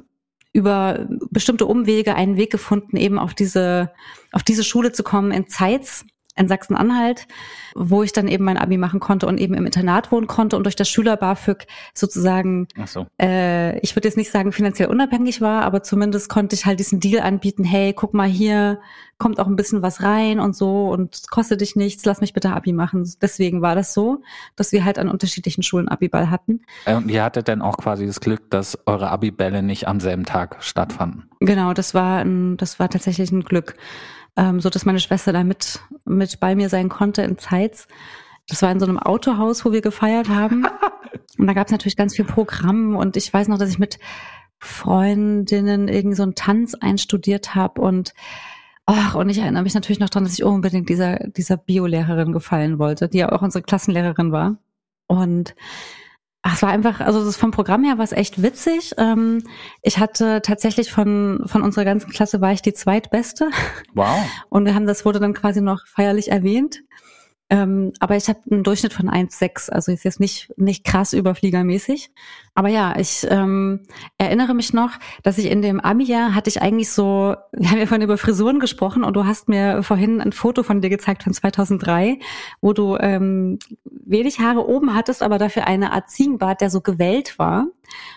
[0.53, 3.93] über bestimmte Umwege einen Weg gefunden, eben auf diese,
[4.33, 6.05] auf diese Schule zu kommen in Zeitz
[6.37, 7.27] in Sachsen-Anhalt,
[7.75, 10.65] wo ich dann eben mein Abi machen konnte und eben im Internat wohnen konnte und
[10.65, 13.07] durch das Schüler-BAföG sozusagen so.
[13.21, 17.01] äh, ich würde jetzt nicht sagen finanziell unabhängig war, aber zumindest konnte ich halt diesen
[17.01, 18.81] Deal anbieten, hey, guck mal hier,
[19.19, 22.51] kommt auch ein bisschen was rein und so und kostet dich nichts, lass mich bitte
[22.53, 23.09] Abi machen.
[23.23, 24.23] Deswegen war das so,
[24.57, 26.63] dass wir halt an unterschiedlichen Schulen Abiball hatten.
[26.87, 30.57] Und ihr hattet dann auch quasi das Glück, dass eure Abi-Bälle nicht am selben Tag
[30.61, 31.31] stattfanden.
[31.41, 33.77] Genau, das war ein, das war tatsächlich ein Glück,
[34.37, 37.87] ähm, so dass meine Schwester da mit, mit bei mir sein konnte in Zeitz.
[38.49, 40.67] Das war in so einem Autohaus, wo wir gefeiert haben.
[41.39, 43.99] Und da gab es natürlich ganz viel Programm und ich weiß noch, dass ich mit
[44.59, 48.15] Freundinnen irgendwie so einen Tanz einstudiert habe und
[48.87, 52.79] ach, und ich erinnere mich natürlich noch daran, dass ich unbedingt dieser, dieser Biolehrerin gefallen
[52.79, 54.57] wollte, die ja auch unsere Klassenlehrerin war.
[55.07, 55.55] Und
[56.45, 58.93] ach, es war einfach, also das vom Programm her war es echt witzig.
[58.99, 59.43] Ähm,
[59.83, 63.51] ich hatte tatsächlich von, von unserer ganzen Klasse war ich die zweitbeste.
[63.95, 64.19] Wow.
[64.51, 66.83] Und wir haben, das wurde dann quasi noch feierlich erwähnt.
[67.51, 72.11] Ähm, aber ich habe einen Durchschnitt von 1,6, also ist jetzt nicht, nicht krass überfliegermäßig.
[72.55, 73.81] Aber ja, ich ähm,
[74.17, 74.93] erinnere mich noch,
[75.23, 78.61] dass ich in dem Abi-Jahr hatte ich eigentlich so, wir haben ja vorhin über Frisuren
[78.61, 82.19] gesprochen und du hast mir vorhin ein Foto von dir gezeigt von 2003,
[82.63, 87.39] wo du ähm, wenig Haare oben hattest, aber dafür eine Art Ziegenbart, der so gewellt
[87.39, 87.67] war.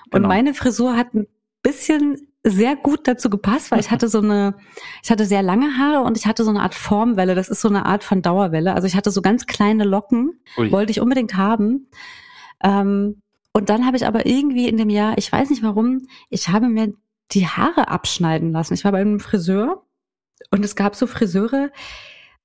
[0.05, 0.29] Und Genau.
[0.29, 1.27] meine Frisur hat ein
[1.61, 4.55] bisschen sehr gut dazu gepasst, weil ich hatte so eine,
[5.03, 7.35] ich hatte sehr lange Haare und ich hatte so eine Art Formwelle.
[7.35, 8.73] Das ist so eine Art von Dauerwelle.
[8.73, 10.71] Also ich hatte so ganz kleine Locken, Ui.
[10.71, 11.87] wollte ich unbedingt haben.
[12.63, 13.21] Ähm,
[13.53, 16.67] und dann habe ich aber irgendwie in dem Jahr, ich weiß nicht warum, ich habe
[16.67, 16.93] mir
[17.31, 18.73] die Haare abschneiden lassen.
[18.73, 19.83] Ich war bei einem Friseur
[20.51, 21.71] und es gab so Friseure,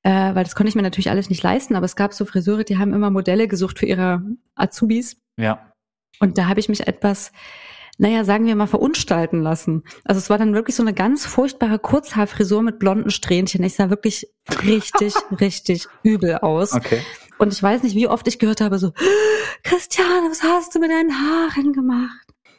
[0.03, 2.64] äh, weil das konnte ich mir natürlich alles nicht leisten, aber es gab so Friseure,
[2.64, 4.22] die haben immer Modelle gesucht für ihre
[4.55, 5.16] Azubis.
[5.36, 5.72] Ja.
[6.18, 7.32] Und da habe ich mich etwas
[7.99, 9.84] naja, sagen wir mal, verunstalten lassen.
[10.05, 13.62] Also es war dann wirklich so eine ganz furchtbare Kurzhaarfrisur mit blonden Strähnchen.
[13.62, 14.26] Ich sah wirklich
[14.64, 16.72] richtig, richtig übel aus.
[16.72, 17.01] Okay.
[17.38, 18.93] Und ich weiß nicht, wie oft ich gehört habe, so,
[19.62, 22.11] Christiane, was hast du mit deinen Haaren gemacht?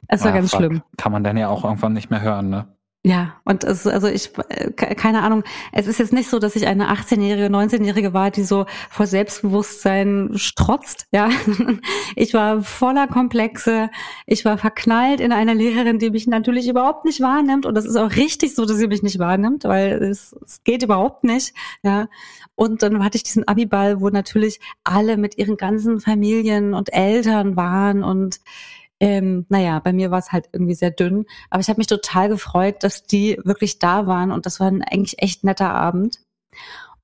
[0.08, 0.60] Es war Ah, ganz fuck.
[0.60, 0.84] schlimm.
[0.98, 2.73] Kann man dann ja auch irgendwann nicht mehr hören, ne?
[3.06, 5.44] Ja, und es, also ich, äh, ke- keine Ahnung,
[5.74, 10.30] es ist jetzt nicht so, dass ich eine 18-Jährige, 19-Jährige war, die so vor Selbstbewusstsein
[10.36, 11.30] strotzt, ja.
[12.16, 13.90] Ich war voller Komplexe,
[14.26, 17.98] ich war verknallt in eine Lehrerin, die mich natürlich überhaupt nicht wahrnimmt und das ist
[17.98, 22.08] auch richtig so, dass sie mich nicht wahrnimmt, weil es, es geht überhaupt nicht, ja.
[22.56, 27.58] Und dann hatte ich diesen Abiball, wo natürlich alle mit ihren ganzen Familien und Eltern
[27.58, 28.40] waren und
[29.00, 31.26] ähm, naja, bei mir war es halt irgendwie sehr dünn.
[31.50, 34.82] Aber ich habe mich total gefreut, dass die wirklich da waren und das war ein
[34.82, 36.20] eigentlich echt netter Abend.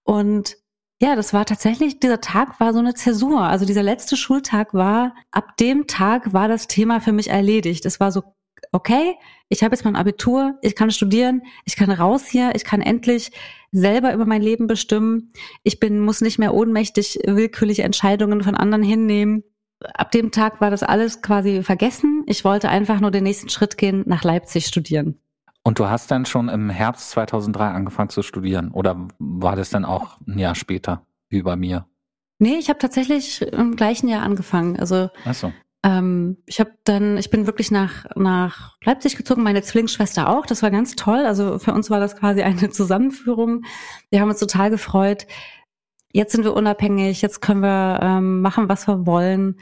[0.03, 0.57] Und
[1.01, 3.41] ja, das war tatsächlich, dieser Tag war so eine Zäsur.
[3.41, 7.85] Also dieser letzte Schultag war, ab dem Tag war das Thema für mich erledigt.
[7.85, 8.23] Es war so,
[8.73, 9.15] okay,
[9.47, 13.31] ich habe jetzt mein Abitur, ich kann studieren, ich kann raus hier, ich kann endlich
[13.71, 15.31] selber über mein Leben bestimmen.
[15.63, 19.43] Ich bin, muss nicht mehr ohnmächtig willkürliche Entscheidungen von anderen hinnehmen
[19.93, 22.23] ab dem Tag war das alles quasi vergessen.
[22.27, 25.19] Ich wollte einfach nur den nächsten Schritt gehen, nach Leipzig studieren.
[25.63, 29.85] Und du hast dann schon im Herbst 2003 angefangen zu studieren oder war das dann
[29.85, 31.85] auch ein Jahr später, wie bei mir?
[32.39, 34.79] Nee, ich habe tatsächlich im gleichen Jahr angefangen.
[34.79, 35.51] Also Achso.
[35.83, 40.45] ähm, ich habe dann, ich bin wirklich nach nach Leipzig gezogen, meine Zwillingsschwester auch.
[40.45, 41.25] Das war ganz toll.
[41.25, 43.63] Also für uns war das quasi eine Zusammenführung.
[44.09, 45.27] Wir haben uns total gefreut.
[46.11, 47.21] Jetzt sind wir unabhängig.
[47.21, 49.59] Jetzt können wir ähm, machen, was wir wollen.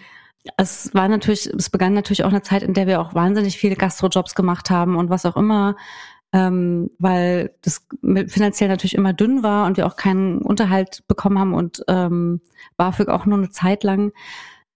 [0.55, 3.75] Es war natürlich, es begann natürlich auch eine Zeit, in der wir auch wahnsinnig viele
[3.75, 5.75] Gastrojobs gemacht haben und was auch immer,
[6.31, 7.85] ähm, weil das
[8.27, 12.41] finanziell natürlich immer dünn war und wir auch keinen Unterhalt bekommen haben und ähm,
[12.77, 14.13] BAföG auch nur eine Zeit lang.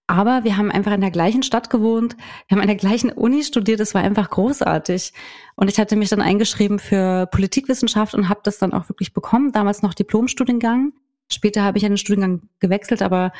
[0.06, 2.16] Aber wir haben einfach in der gleichen Stadt gewohnt,
[2.48, 5.14] wir haben an der gleichen Uni studiert, es war einfach großartig.
[5.54, 9.52] Und ich hatte mich dann eingeschrieben für Politikwissenschaft und habe das dann auch wirklich bekommen,
[9.52, 10.92] damals noch Diplomstudiengang.
[11.32, 13.32] Später habe ich einen Studiengang gewechselt, aber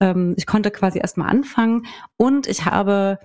[0.00, 1.86] ähm, ich konnte quasi erstmal anfangen
[2.16, 3.18] und ich habe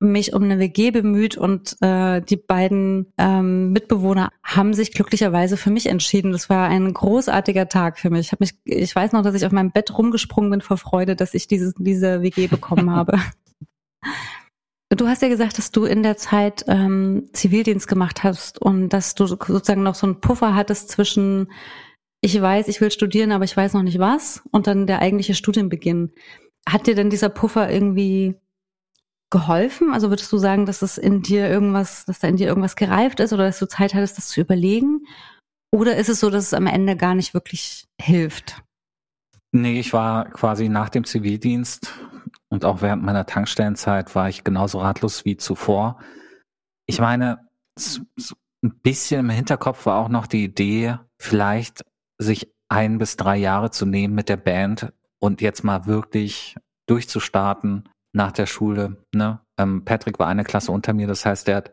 [0.00, 5.70] mich um eine WG bemüht und äh, die beiden ähm, Mitbewohner haben sich glücklicherweise für
[5.70, 6.30] mich entschieden.
[6.30, 8.26] Das war ein großartiger Tag für mich.
[8.26, 11.16] Ich, hab mich, ich weiß noch, dass ich auf meinem Bett rumgesprungen bin vor Freude,
[11.16, 13.18] dass ich dieses, diese WG bekommen habe.
[14.90, 19.14] Du hast ja gesagt, dass du in der Zeit ähm, Zivildienst gemacht hast und dass
[19.14, 21.50] du sozusagen noch so einen Puffer hattest zwischen
[22.20, 25.34] ich weiß, ich will studieren, aber ich weiß noch nicht was und dann der eigentliche
[25.34, 26.12] Studienbeginn.
[26.68, 28.34] Hat dir denn dieser Puffer irgendwie
[29.30, 29.92] geholfen?
[29.92, 33.20] Also würdest du sagen, dass es in dir irgendwas, dass da in dir irgendwas gereift
[33.20, 35.06] ist oder dass du Zeit hattest, das zu überlegen?
[35.70, 38.62] Oder ist es so, dass es am Ende gar nicht wirklich hilft?
[39.52, 41.92] Nee, ich war quasi nach dem Zivildienst
[42.48, 46.00] und auch während meiner Tankstellenzeit war ich genauso ratlos wie zuvor.
[46.86, 47.48] Ich meine,
[48.62, 51.82] ein bisschen im Hinterkopf war auch noch die Idee, vielleicht
[52.18, 56.56] sich ein bis drei Jahre zu nehmen mit der Band und jetzt mal wirklich
[56.86, 59.04] durchzustarten nach der Schule.
[59.14, 59.40] Ne?
[59.56, 61.72] Ähm, Patrick war eine Klasse unter mir, das heißt, der hat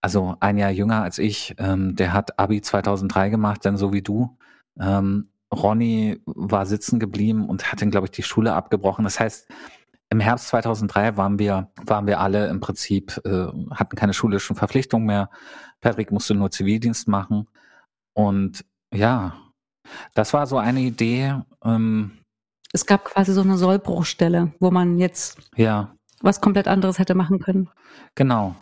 [0.00, 4.02] also ein Jahr jünger als ich, ähm, der hat Abi 2003 gemacht, dann so wie
[4.02, 4.36] du.
[4.80, 9.04] Ähm, Ronny war sitzen geblieben und hat dann, glaube ich, die Schule abgebrochen.
[9.04, 9.48] Das heißt,
[10.10, 15.06] im Herbst 2003 waren wir, waren wir alle im Prinzip, äh, hatten keine schulischen Verpflichtungen
[15.06, 15.30] mehr.
[15.80, 17.48] Patrick musste nur Zivildienst machen.
[18.12, 19.34] Und ja,
[20.14, 21.34] das war so eine Idee.
[21.64, 22.18] Ähm,
[22.72, 27.38] Es gab quasi so eine Sollbruchstelle, wo man jetzt ja, was komplett anderes hätte machen
[27.40, 27.68] können.
[28.14, 28.54] Genau.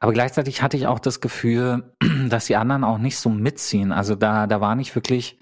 [0.00, 1.94] Aber gleichzeitig hatte ich auch das Gefühl,
[2.28, 3.92] dass die anderen auch nicht so mitziehen.
[3.92, 5.38] Also da, da war nicht wirklich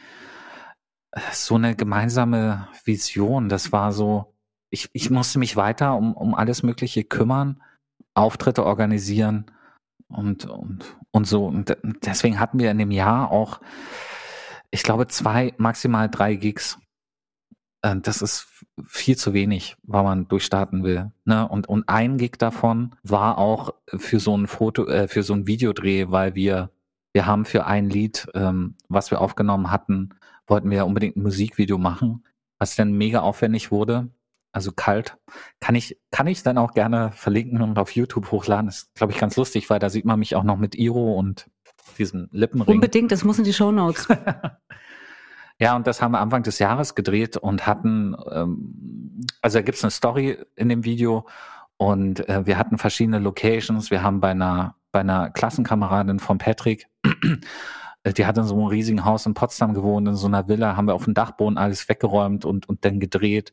[1.33, 3.49] so eine gemeinsame Vision.
[3.49, 4.35] Das war so,
[4.71, 7.62] ich, ich musste mich weiter um, um alles Mögliche kümmern,
[8.14, 9.47] Auftritte organisieren
[10.09, 11.47] und, und, und so.
[11.47, 13.61] Und deswegen hatten wir in dem Jahr auch,
[14.77, 16.79] ich glaube, zwei, maximal drei Gigs.
[17.81, 18.47] Äh, Das ist
[18.87, 21.12] viel zu wenig, weil man durchstarten will.
[21.24, 21.49] Ne?
[21.49, 25.47] Und, und ein Gig davon war auch für so ein Foto, äh, für so ein
[25.47, 26.70] Videodreh, weil wir,
[27.14, 30.11] wir haben für ein Lied, ähm, was wir aufgenommen hatten,
[30.47, 32.24] wollten wir unbedingt ein Musikvideo machen,
[32.59, 34.11] was dann mega aufwendig wurde.
[34.53, 35.16] Also kalt.
[35.59, 38.68] Kann ich, kann ich dann auch gerne verlinken und auf YouTube hochladen.
[38.68, 41.51] ist, glaube ich, ganz lustig, weil da sieht man mich auch noch mit Iro und
[41.97, 42.75] diesem Lippenring.
[42.75, 44.09] Unbedingt, das muss in die Shownotes.
[45.59, 49.83] Ja, und das haben wir Anfang des Jahres gedreht und hatten, ähm, also da gibt's
[49.83, 51.27] eine Story in dem Video
[51.79, 53.91] und äh, wir hatten verschiedene Locations.
[53.91, 56.89] Wir haben bei einer, bei einer Klassenkameradin von Patrick,
[58.03, 60.77] äh, die hat in so einem riesigen Haus in Potsdam gewohnt, in so einer Villa,
[60.77, 63.53] haben wir auf dem Dachboden alles weggeräumt und, und dann gedreht.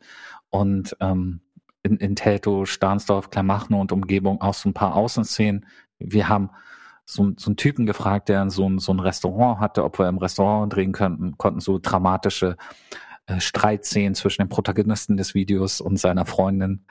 [0.50, 1.40] Und ähm,
[1.84, 5.66] in, in Teltow, Stahnsdorf, Kleinmachnow und Umgebung auch so ein paar Außenszenen.
[6.00, 6.50] Wir haben
[7.06, 10.18] so, so einen Typen gefragt, der so ein, so ein Restaurant hatte, ob wir im
[10.18, 12.56] Restaurant drehen könnten, konnten so dramatische
[13.26, 16.86] äh, Streitszenen zwischen dem Protagonisten des Videos und seiner Freundin.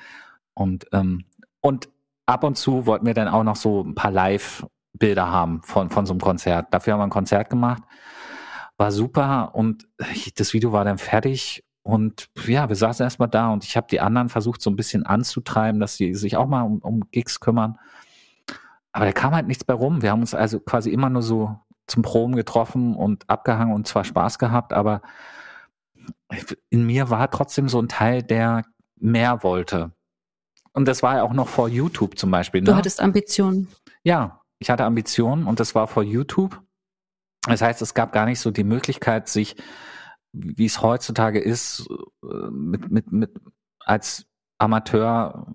[0.55, 1.25] Und, ähm,
[1.61, 1.89] und
[2.27, 6.07] ab und zu wollten wir dann auch noch so ein paar Live-Bilder haben von, von
[6.07, 6.73] so einem Konzert.
[6.73, 7.83] Dafür haben wir ein Konzert gemacht.
[8.77, 9.89] War super und
[10.37, 14.01] das Video war dann fertig und ja, wir saßen erstmal da und ich habe die
[14.01, 17.79] anderen versucht, so ein bisschen anzutreiben, dass sie sich auch mal um, um Gigs kümmern.
[18.93, 20.03] Aber da kam halt nichts bei rum.
[20.03, 24.05] Wir haben uns also quasi immer nur so zum Proben getroffen und abgehangen und zwar
[24.05, 25.03] Spaß gehabt, aber
[26.71, 28.65] in mir war trotzdem so ein Teil, der
[28.97, 29.93] mehr wollte.
[30.73, 32.63] Und das war ja auch noch vor YouTube zum Beispiel.
[32.63, 32.67] Ne?
[32.67, 33.69] Du hattest Ambitionen.
[34.05, 36.63] Ja, ich hatte Ambitionen und das war vor YouTube.
[37.43, 39.57] Das heißt, es gab gar nicht so die Möglichkeit, sich,
[40.33, 41.87] wie es heutzutage ist,
[42.23, 43.33] äh, mit, mit, mit
[43.81, 44.27] als
[44.63, 45.47] Amateur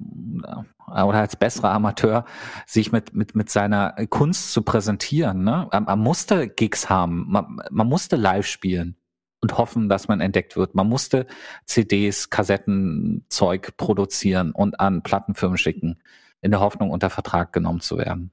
[0.44, 2.26] äh, oder als besserer Amateur
[2.66, 5.44] sich mit, mit, mit seiner Kunst zu präsentieren.
[5.44, 5.70] Ne?
[5.72, 8.96] Man musste Gigs haben, man, man musste live spielen
[9.42, 10.76] und hoffen, dass man entdeckt wird.
[10.76, 11.28] Man musste
[11.66, 16.00] CDs, Kassetten, Zeug produzieren und an Plattenfirmen schicken,
[16.42, 18.32] in der Hoffnung, unter Vertrag genommen zu werden.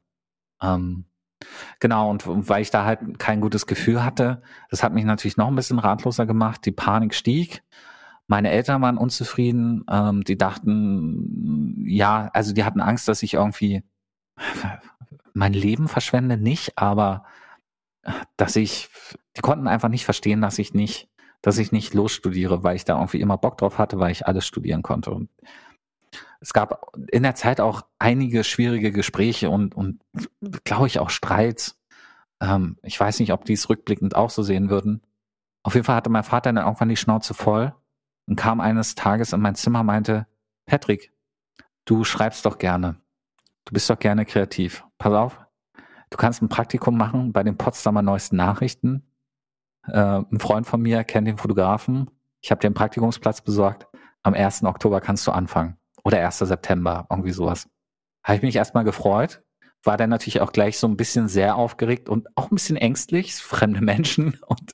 [0.63, 1.05] Ähm,
[1.81, 5.49] genau, und weil ich da halt kein gutes Gefühl hatte, das hat mich natürlich noch
[5.49, 6.65] ein bisschen ratloser gemacht.
[6.65, 7.63] Die Panik stieg.
[8.27, 9.85] Meine Eltern waren unzufrieden.
[9.91, 13.83] Ähm, die dachten, ja, also die hatten Angst, dass ich irgendwie
[15.35, 17.25] mein Leben verschwende, nicht, aber
[18.37, 18.89] dass ich,
[19.37, 21.09] die konnten einfach nicht verstehen, dass ich nicht,
[21.43, 24.47] dass ich nicht losstudiere, weil ich da irgendwie immer Bock drauf hatte, weil ich alles
[24.47, 25.11] studieren konnte.
[25.11, 25.31] Und
[26.41, 30.01] es gab in der Zeit auch einige schwierige Gespräche und, und
[30.65, 31.79] glaube ich auch Streits.
[32.41, 35.03] Ähm, ich weiß nicht, ob die es rückblickend auch so sehen würden.
[35.63, 37.75] Auf jeden Fall hatte mein Vater dann irgendwann die Schnauze voll
[38.27, 40.27] und kam eines Tages in mein Zimmer und meinte,
[40.67, 41.13] Patrick,
[41.85, 42.97] du schreibst doch gerne.
[43.65, 44.85] Du bist doch gerne kreativ.
[44.99, 45.45] Pass auf,
[46.15, 49.03] Du kannst ein Praktikum machen bei den Potsdamer Neuesten Nachrichten.
[49.89, 52.09] Äh, ein Freund von mir kennt den Fotografen.
[52.41, 53.89] Ich habe dir einen Praktikumsplatz besorgt.
[54.23, 54.63] Am 1.
[54.63, 55.77] Oktober kannst du anfangen.
[56.05, 56.39] Oder 1.
[56.39, 57.69] September, irgendwie sowas.
[58.23, 59.43] Habe ich mich erstmal gefreut.
[59.83, 63.35] War dann natürlich auch gleich so ein bisschen sehr aufgeregt und auch ein bisschen ängstlich.
[63.35, 64.73] Fremde Menschen und,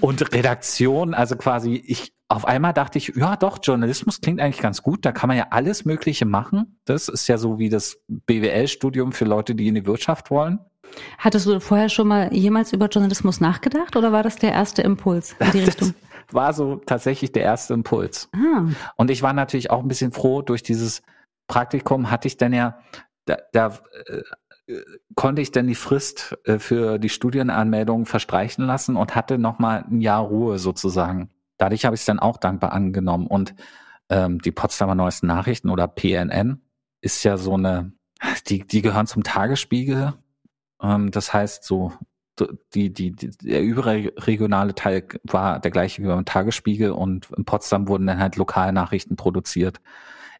[0.00, 1.14] und Redaktion.
[1.14, 5.12] Also quasi, ich auf einmal dachte ich, ja doch, Journalismus klingt eigentlich ganz gut, da
[5.12, 6.78] kann man ja alles Mögliche machen.
[6.84, 10.58] Das ist ja so wie das BWL-Studium für Leute, die in die Wirtschaft wollen.
[11.18, 15.34] Hattest du vorher schon mal jemals über Journalismus nachgedacht oder war das der erste Impuls
[15.38, 15.94] in die Richtung?
[16.26, 18.28] Das war so tatsächlich der erste Impuls.
[18.34, 18.66] Ah.
[18.96, 21.02] Und ich war natürlich auch ein bisschen froh, durch dieses
[21.46, 22.78] Praktikum hatte ich dann ja,
[23.24, 24.82] da, da äh,
[25.14, 30.02] konnte ich dann die Frist äh, für die Studienanmeldung verstreichen lassen und hatte nochmal ein
[30.02, 33.26] Jahr Ruhe sozusagen dadurch habe ich es dann auch dankbar angenommen.
[33.26, 33.54] Und
[34.08, 36.62] ähm, die Potsdamer Neuesten Nachrichten oder PNN
[37.00, 37.92] ist ja so eine,
[38.46, 40.14] die, die gehören zum Tagesspiegel.
[40.82, 41.92] Ähm, das heißt, so
[42.74, 47.88] die, die, die, der überregionale Teil war der gleiche wie beim Tagesspiegel und in Potsdam
[47.88, 49.80] wurden dann halt Lokalnachrichten produziert.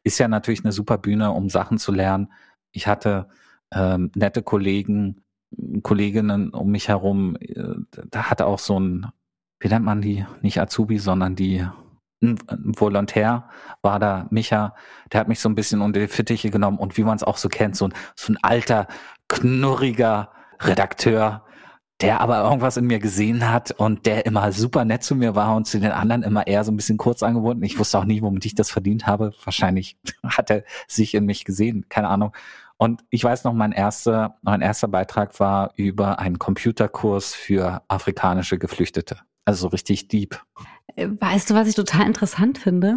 [0.04, 2.32] Ist ja natürlich eine super Bühne, um Sachen zu lernen.
[2.72, 3.28] Ich hatte
[3.72, 5.24] ähm, nette Kollegen,
[5.82, 7.36] Kolleginnen um mich herum.
[7.40, 7.64] Äh,
[8.10, 9.06] da hatte auch so ein
[9.60, 10.26] wie nennt man die?
[10.42, 11.66] Nicht Azubi, sondern die
[12.20, 12.38] ein
[12.76, 13.48] Volontär
[13.82, 14.74] war da, Micha,
[15.12, 17.36] der hat mich so ein bisschen unter die Fittiche genommen und wie man es auch
[17.36, 18.88] so kennt, so ein, so ein alter,
[19.28, 20.30] knurriger
[20.60, 21.44] Redakteur,
[22.00, 25.54] der aber irgendwas in mir gesehen hat und der immer super nett zu mir war
[25.56, 27.62] und zu den anderen immer eher so ein bisschen kurz angebunden.
[27.64, 29.32] Ich wusste auch nie, womit ich das verdient habe.
[29.44, 32.32] Wahrscheinlich hat er sich in mich gesehen, keine Ahnung.
[32.76, 38.58] Und ich weiß noch, mein erster, mein erster Beitrag war über einen Computerkurs für afrikanische
[38.58, 39.18] Geflüchtete.
[39.48, 40.38] Also so richtig deep.
[40.94, 42.96] Weißt du, was ich total interessant finde?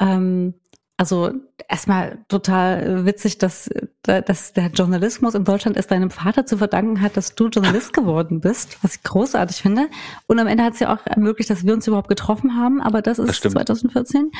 [0.00, 0.54] Ähm,
[0.96, 1.30] also
[1.68, 3.70] erstmal total witzig, dass,
[4.02, 8.40] dass der Journalismus in Deutschland es deinem Vater zu verdanken hat, dass du Journalist geworden
[8.40, 9.88] bist, was ich großartig finde.
[10.26, 13.00] Und am Ende hat es ja auch ermöglicht, dass wir uns überhaupt getroffen haben, aber
[13.00, 14.32] das ist das 2014.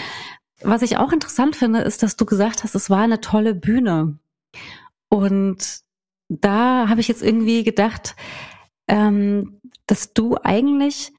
[0.62, 4.18] Was ich auch interessant finde, ist, dass du gesagt hast, es war eine tolle Bühne.
[5.08, 5.78] Und
[6.28, 8.16] da habe ich jetzt irgendwie gedacht,
[8.88, 11.12] ähm, dass du eigentlich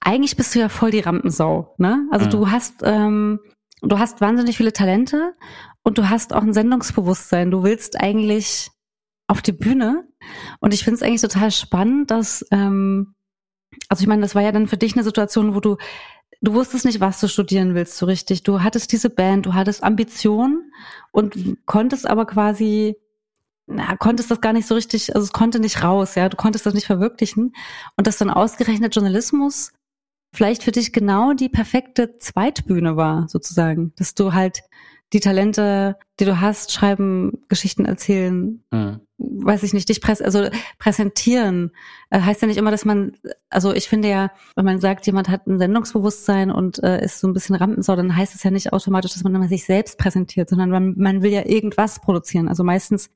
[0.00, 2.06] eigentlich bist du ja voll die Rampensau, ne?
[2.10, 2.30] Also mhm.
[2.30, 3.40] du hast, ähm,
[3.82, 5.34] du hast wahnsinnig viele Talente
[5.82, 7.50] und du hast auch ein Sendungsbewusstsein.
[7.50, 8.70] Du willst eigentlich
[9.28, 10.08] auf die Bühne.
[10.60, 13.14] Und ich finde es eigentlich total spannend, dass, ähm,
[13.88, 15.76] also ich meine, das war ja dann für dich eine Situation, wo du,
[16.40, 18.42] du wusstest nicht, was du studieren willst so richtig.
[18.42, 20.72] Du hattest diese Band, du hattest Ambitionen
[21.12, 22.96] und konntest aber quasi,
[23.66, 26.66] na, konntest das gar nicht so richtig, also es konnte nicht raus, ja, du konntest
[26.66, 27.54] das nicht verwirklichen.
[27.96, 29.72] Und dass dann ausgerechnet Journalismus
[30.32, 33.92] vielleicht für dich genau die perfekte Zweitbühne war, sozusagen.
[33.96, 34.62] Dass du halt
[35.12, 39.00] die Talente, die du hast, schreiben, Geschichten erzählen, mhm.
[39.16, 40.48] weiß ich nicht, dich präs also
[40.78, 41.70] präsentieren,
[42.10, 43.12] äh, heißt ja nicht immer, dass man,
[43.48, 47.26] also ich finde ja, wenn man sagt, jemand hat ein Sendungsbewusstsein und äh, ist so
[47.26, 50.50] ein bisschen Rampensau, dann heißt es ja nicht automatisch, dass man immer sich selbst präsentiert,
[50.50, 52.48] sondern man, man will ja irgendwas produzieren.
[52.48, 53.10] Also meistens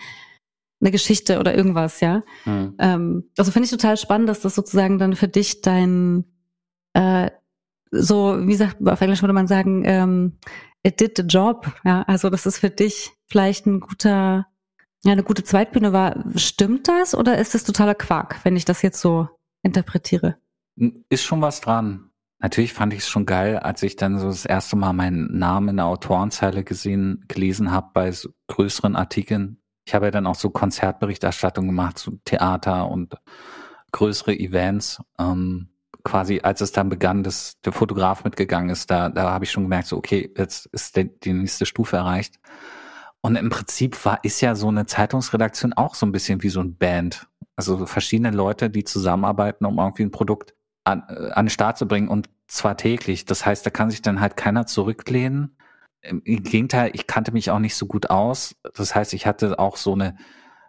[0.81, 2.23] eine Geschichte oder irgendwas, ja.
[2.47, 2.75] Mhm.
[2.79, 6.25] Ähm, also finde ich total spannend, dass das sozusagen dann für dich dein
[6.95, 7.31] äh,
[7.91, 10.39] so, wie sagt, auf Englisch würde man sagen, ähm,
[10.83, 11.73] it did the job.
[11.85, 14.47] Ja, also das ist für dich vielleicht ein guter,
[15.05, 16.25] ja, eine gute Zweitbühne war.
[16.37, 19.29] Stimmt das oder ist das totaler Quark, wenn ich das jetzt so
[19.63, 20.37] interpretiere?
[21.09, 22.11] Ist schon was dran.
[22.39, 25.69] Natürlich fand ich es schon geil, als ich dann so das erste Mal meinen Namen
[25.69, 29.59] in der Autorenzeile gesehen, gelesen habe bei so größeren Artikeln.
[29.85, 33.15] Ich habe ja dann auch so Konzertberichterstattung gemacht zu Theater und
[33.93, 35.01] größere Events.
[35.21, 35.69] Ähm,
[36.05, 39.65] quasi, als es dann begann, dass der Fotograf mitgegangen ist, da, da habe ich schon
[39.65, 42.39] gemerkt, so, okay, jetzt ist der, die nächste Stufe erreicht.
[43.21, 46.61] Und im Prinzip war, ist ja so eine Zeitungsredaktion auch so ein bisschen wie so
[46.61, 47.29] ein Band.
[47.57, 51.87] Also verschiedene Leute, die zusammenarbeiten, um irgendwie ein Produkt an, äh, an den Start zu
[51.87, 53.25] bringen und zwar täglich.
[53.25, 55.57] Das heißt, da kann sich dann halt keiner zurücklehnen.
[56.03, 58.57] Im Gegenteil, ich kannte mich auch nicht so gut aus.
[58.75, 60.17] Das heißt, ich hatte auch so eine,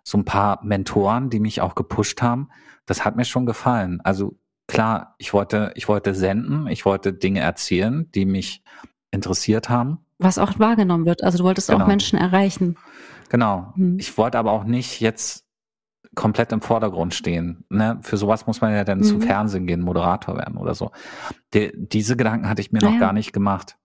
[0.04, 2.50] so ein paar Mentoren, die mich auch gepusht haben.
[2.86, 4.00] Das hat mir schon gefallen.
[4.04, 4.38] Also
[4.68, 8.64] klar, ich wollte, ich wollte senden, ich wollte Dinge erzählen, die mich
[9.12, 10.00] interessiert haben.
[10.18, 11.24] Was auch wahrgenommen wird.
[11.24, 11.84] Also du wolltest genau.
[11.84, 12.78] auch Menschen erreichen.
[13.30, 13.74] Genau.
[13.76, 13.98] Hm.
[14.00, 15.46] Ich wollte aber auch nicht jetzt
[16.16, 17.66] komplett im Vordergrund stehen.
[17.70, 18.00] Ne?
[18.02, 19.04] Für sowas muss man ja dann mhm.
[19.04, 20.92] zum Fernsehen gehen, Moderator werden oder so.
[21.54, 22.94] Die, diese Gedanken hatte ich mir naja.
[22.94, 23.78] noch gar nicht gemacht.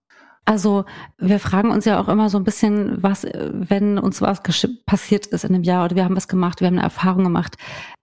[0.44, 0.84] Also
[1.18, 4.42] wir fragen uns ja auch immer so ein bisschen, was, wenn uns was
[4.86, 7.56] passiert ist in einem Jahr oder wir haben was gemacht, wir haben eine Erfahrung gemacht.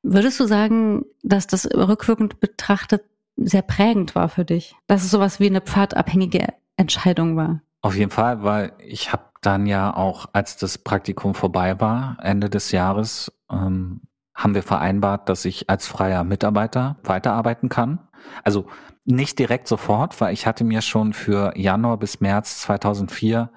[0.03, 3.03] Würdest du sagen, dass das rückwirkend betrachtet
[3.35, 4.75] sehr prägend war für dich?
[4.87, 7.61] Dass es sowas wie eine pfadabhängige Entscheidung war?
[7.81, 12.49] Auf jeden Fall, weil ich habe dann ja auch, als das Praktikum vorbei war, Ende
[12.49, 14.01] des Jahres, ähm,
[14.35, 17.99] haben wir vereinbart, dass ich als freier Mitarbeiter weiterarbeiten kann.
[18.43, 18.67] Also
[19.05, 23.49] nicht direkt sofort, weil ich hatte mir schon für Januar bis März 2004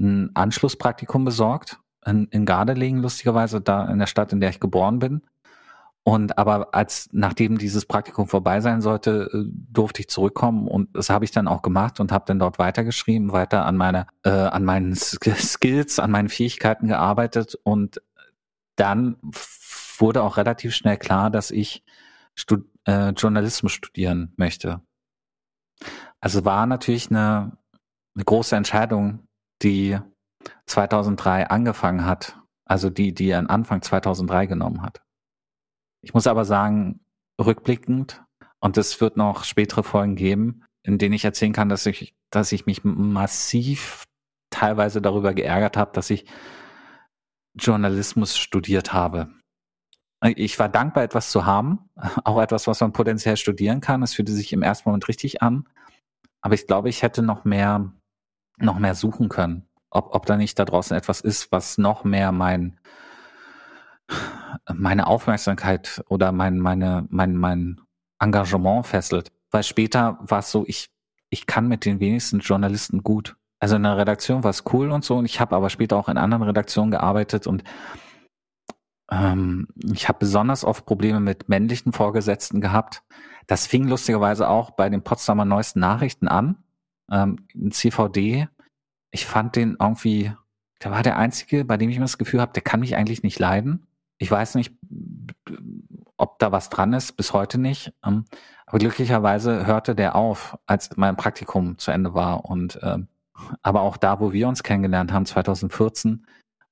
[0.00, 4.98] ein Anschlusspraktikum besorgt in, in Gardelegen, lustigerweise da in der Stadt, in der ich geboren
[4.98, 5.22] bin.
[6.06, 11.08] Und aber als nachdem dieses Praktikum vorbei sein sollte, äh, durfte ich zurückkommen und das
[11.08, 14.64] habe ich dann auch gemacht und habe dann dort weitergeschrieben, weiter an meine äh, an
[14.64, 18.02] meinen Skills, an meinen Fähigkeiten gearbeitet und
[18.76, 19.16] dann
[20.00, 21.84] wurde auch relativ schnell klar, dass ich
[22.34, 24.82] Stud äh, Journalismus studieren möchte.
[26.20, 27.56] Also war natürlich eine,
[28.14, 29.26] eine große Entscheidung,
[29.62, 29.98] die
[30.66, 35.02] 2003 angefangen hat, also die, die an Anfang 2003 genommen hat.
[36.02, 37.00] Ich muss aber sagen,
[37.40, 38.22] rückblickend,
[38.60, 42.52] und es wird noch spätere Folgen geben, in denen ich erzählen kann, dass ich, dass
[42.52, 44.04] ich mich massiv
[44.50, 46.24] teilweise darüber geärgert habe, dass ich
[47.54, 49.28] Journalismus studiert habe.
[50.24, 51.90] Ich war dankbar, etwas zu haben,
[52.24, 54.02] auch etwas, was man potenziell studieren kann.
[54.02, 55.68] Es fühlte sich im ersten Moment richtig an.
[56.40, 57.92] Aber ich glaube, ich hätte noch mehr,
[58.58, 59.66] noch mehr suchen können.
[59.90, 62.78] Ob, ob da nicht da draußen etwas ist, was noch mehr mein,
[64.72, 67.80] meine Aufmerksamkeit oder mein, meine, mein, mein
[68.18, 69.30] Engagement fesselt.
[69.50, 70.90] Weil später war es so, ich,
[71.30, 73.36] ich kann mit den wenigsten Journalisten gut.
[73.60, 75.16] Also in der Redaktion war es cool und so.
[75.16, 77.64] Und ich habe aber später auch in anderen Redaktionen gearbeitet und
[79.10, 83.02] ähm, ich habe besonders oft Probleme mit männlichen Vorgesetzten gehabt.
[83.46, 86.56] Das fing lustigerweise auch bei den Potsdamer Neuesten Nachrichten an.
[87.10, 88.48] Ähm, CVD.
[89.10, 90.32] Ich fand den irgendwie,
[90.82, 93.22] der war der Einzige, bei dem ich immer das Gefühl habe, der kann mich eigentlich
[93.22, 93.86] nicht leiden.
[94.18, 94.74] Ich weiß nicht,
[96.16, 97.92] ob da was dran ist, bis heute nicht.
[98.04, 98.24] Ähm,
[98.66, 102.46] aber glücklicherweise hörte der auf, als mein Praktikum zu Ende war.
[102.46, 103.08] Und ähm,
[103.62, 106.26] aber auch da, wo wir uns kennengelernt haben, 2014,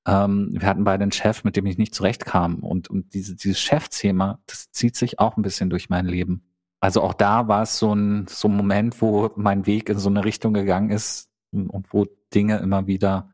[0.06, 2.56] ähm, wir hatten beide einen Chef, mit dem ich nicht zurechtkam.
[2.56, 6.42] Und, und diese, dieses Chefthema, das zieht sich auch ein bisschen durch mein Leben.
[6.80, 10.08] Also auch da war es so ein, so ein Moment, wo mein Weg in so
[10.08, 13.32] eine Richtung gegangen ist und wo Dinge immer wieder,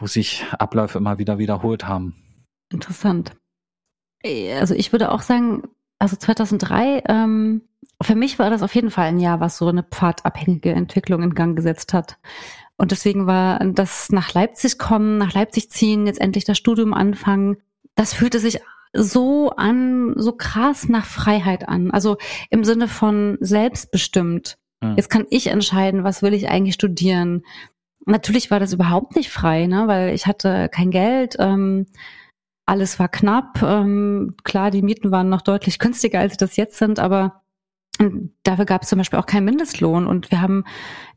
[0.00, 2.16] wo sich Abläufe immer wieder wiederholt haben.
[2.72, 3.36] Interessant.
[4.24, 5.62] Also ich würde auch sagen,
[6.00, 7.62] also 2003, ähm,
[8.02, 11.34] für mich war das auf jeden Fall ein Jahr, was so eine pfadabhängige Entwicklung in
[11.34, 12.18] Gang gesetzt hat.
[12.80, 17.58] Und deswegen war das nach Leipzig kommen, nach Leipzig ziehen, jetzt endlich das Studium anfangen.
[17.94, 18.60] Das fühlte sich
[18.94, 21.90] so an, so krass nach Freiheit an.
[21.90, 22.16] Also
[22.48, 24.56] im Sinne von selbstbestimmt.
[24.80, 24.94] Mhm.
[24.96, 27.42] Jetzt kann ich entscheiden, was will ich eigentlich studieren.
[28.06, 29.86] Natürlich war das überhaupt nicht frei, ne?
[29.86, 31.36] weil ich hatte kein Geld.
[31.38, 31.84] Ähm,
[32.64, 33.60] alles war knapp.
[33.62, 37.39] Ähm, klar, die Mieten waren noch deutlich günstiger, als sie das jetzt sind, aber
[38.00, 40.64] Und dafür gab es zum Beispiel auch keinen Mindestlohn und wir haben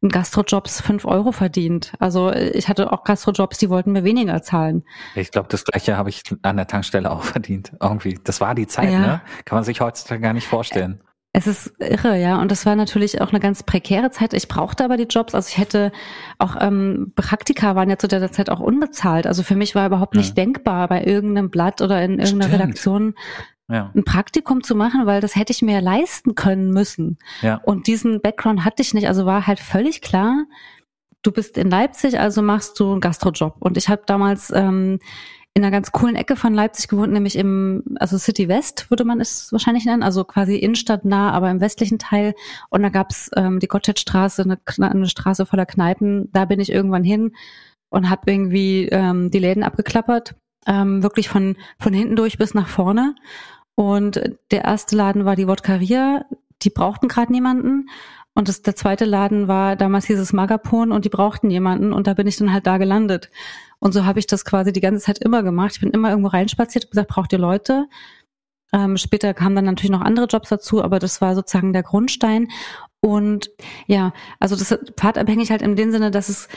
[0.02, 1.94] in Gastrojobs fünf Euro verdient.
[2.00, 4.84] Also ich hatte auch Gastrojobs, die wollten mir weniger zahlen.
[5.16, 7.72] Ich glaube, das gleiche habe ich an der Tankstelle auch verdient.
[7.82, 8.20] Irgendwie.
[8.24, 9.00] Das war die Zeit, Ja.
[9.00, 9.22] ne?
[9.46, 11.02] Kann man sich heutzutage gar nicht vorstellen.
[11.36, 12.40] Es ist irre, ja.
[12.40, 14.34] Und das war natürlich auch eine ganz prekäre Zeit.
[14.36, 15.34] Ich brauchte aber die Jobs.
[15.34, 15.92] Also ich hätte
[16.38, 19.26] auch ähm, Praktika waren ja zu der Zeit auch unbezahlt.
[19.26, 22.54] Also für mich war überhaupt nicht denkbar, bei irgendeinem Blatt oder in irgendeiner Stimmt.
[22.62, 23.16] Redaktion
[23.70, 23.91] Ja.
[23.95, 27.18] ein Praktikum zu machen, weil das hätte ich mir leisten können müssen.
[27.41, 27.61] Ja.
[27.64, 29.07] Und diesen Background hatte ich nicht.
[29.07, 30.45] Also war halt völlig klar,
[31.22, 33.55] du bist in Leipzig, also machst du einen Gastrojob.
[33.59, 34.99] Und ich habe damals ähm,
[35.55, 39.22] in einer ganz coolen Ecke von Leipzig gewohnt, nämlich im, also City West würde man
[39.22, 42.34] es wahrscheinlich nennen, also quasi innenstadtnah, aber im westlichen Teil.
[42.70, 44.59] Und da gab's ähm, die Gottschedstraße, eine,
[44.91, 46.30] eine Straße voller Kneipen.
[46.32, 47.36] Da bin ich irgendwann hin
[47.89, 50.36] und habe irgendwie ähm, die Läden abgeklappert,
[50.68, 53.16] ähm, wirklich von, von hinten durch bis nach vorne.
[53.76, 56.26] Und der erste Laden war die Wodkaria,
[56.61, 57.89] die brauchten gerade niemanden.
[58.36, 62.07] Und das, der zweite Laden war, damals hieß es Magapon und die brauchten jemanden und
[62.07, 63.30] da bin ich dann halt da gelandet.
[63.80, 65.74] Und so habe ich das quasi die ganze Zeit immer gemacht.
[65.74, 67.86] Ich bin immer irgendwo reinspaziert und gesagt, braucht ihr Leute?
[68.72, 72.47] Ähm, später kamen dann natürlich noch andere Jobs dazu, aber das war sozusagen der Grundstein.
[73.01, 73.51] Und
[73.86, 76.47] ja, also das ist pfadabhängig halt in dem Sinne, dass es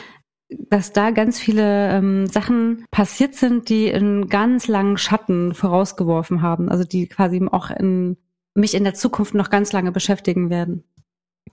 [0.48, 6.68] dass da ganz viele ähm, Sachen passiert sind, die in ganz langen Schatten vorausgeworfen haben,
[6.68, 8.16] also die quasi auch in,
[8.54, 10.84] mich in der Zukunft noch ganz lange beschäftigen werden.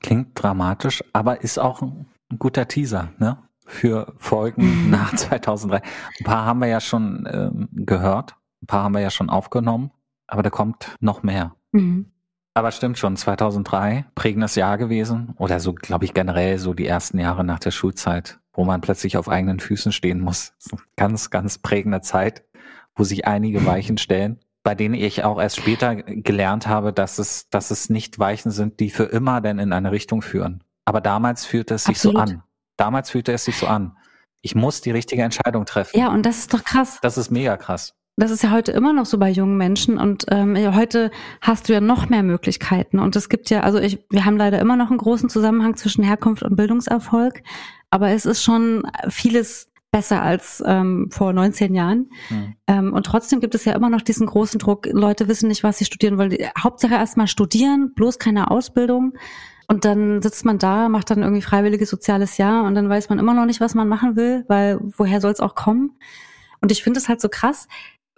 [0.02, 2.06] Klingt dramatisch, aber ist auch ein
[2.38, 3.38] guter Teaser, ne?
[3.66, 5.78] Für Folgen nach 2003.
[5.78, 9.92] Ein paar haben wir ja schon ähm, gehört, ein paar haben wir ja schon aufgenommen,
[10.28, 11.56] aber da kommt noch mehr.
[11.72, 12.12] Mhm.
[12.56, 15.34] Aber stimmt schon, 2003, prägendes Jahr gewesen.
[15.38, 19.18] Oder so, glaube ich, generell so die ersten Jahre nach der Schulzeit, wo man plötzlich
[19.18, 20.54] auf eigenen Füßen stehen muss.
[20.60, 22.44] So Ganz, ganz prägende Zeit,
[22.96, 27.50] wo sich einige Weichen stellen, bei denen ich auch erst später gelernt habe, dass es,
[27.50, 30.64] dass es nicht Weichen sind, die für immer denn in eine Richtung führen.
[30.86, 32.36] Aber damals fühlte es sich so Absolut.
[32.36, 32.44] an.
[32.78, 33.98] Damals fühlte es sich so an.
[34.42, 35.98] Ich muss die richtige Entscheidung treffen.
[35.98, 37.00] Ja, und das ist doch krass.
[37.02, 37.96] Das ist mega krass.
[38.16, 41.10] Das ist ja heute immer noch so bei jungen Menschen und ähm, heute
[41.42, 44.60] hast du ja noch mehr Möglichkeiten und es gibt ja, also ich, wir haben leider
[44.60, 47.42] immer noch einen großen Zusammenhang zwischen Herkunft und Bildungserfolg,
[47.94, 52.10] aber es ist schon vieles besser als ähm, vor 19 Jahren.
[52.30, 52.56] Hm.
[52.66, 55.78] Ähm, und trotzdem gibt es ja immer noch diesen großen Druck, Leute wissen nicht, was
[55.78, 56.36] sie studieren wollen.
[56.58, 59.14] Hauptsache erstmal studieren, bloß keine Ausbildung.
[59.68, 63.20] Und dann sitzt man da, macht dann irgendwie freiwilliges soziales Jahr und dann weiß man
[63.20, 65.92] immer noch nicht, was man machen will, weil woher soll es auch kommen?
[66.62, 67.68] Und ich finde es halt so krass,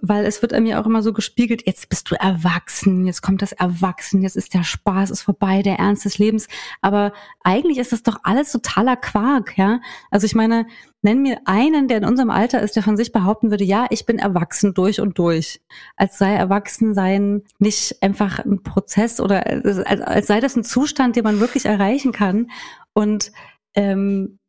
[0.02, 3.54] weil es wird mir auch immer so gespiegelt, jetzt bist du erwachsen, jetzt kommt das
[3.54, 6.48] Erwachsen, jetzt ist der Spaß ist vorbei, der Ernst des Lebens.
[6.82, 9.80] Aber eigentlich ist das doch alles totaler Quark, ja.
[10.12, 10.68] Also ich meine,
[11.02, 14.06] nenn mir einen, der in unserem Alter ist, der von sich behaupten würde, ja, ich
[14.06, 15.62] bin erwachsen durch und durch.
[15.96, 21.24] Als sei Erwachsensein nicht einfach ein Prozess oder als, als sei das ein Zustand, den
[21.24, 22.52] man wirklich erreichen kann.
[22.94, 23.32] Und
[23.76, 24.40] ähm,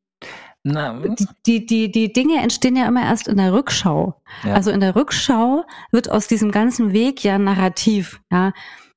[0.69, 1.01] Na,
[1.47, 4.21] die, die, die, Dinge entstehen ja immer erst in der Rückschau.
[4.43, 4.55] Ja.
[4.55, 8.53] Also in der Rückschau wird aus diesem ganzen Weg ja Narrativ, ja.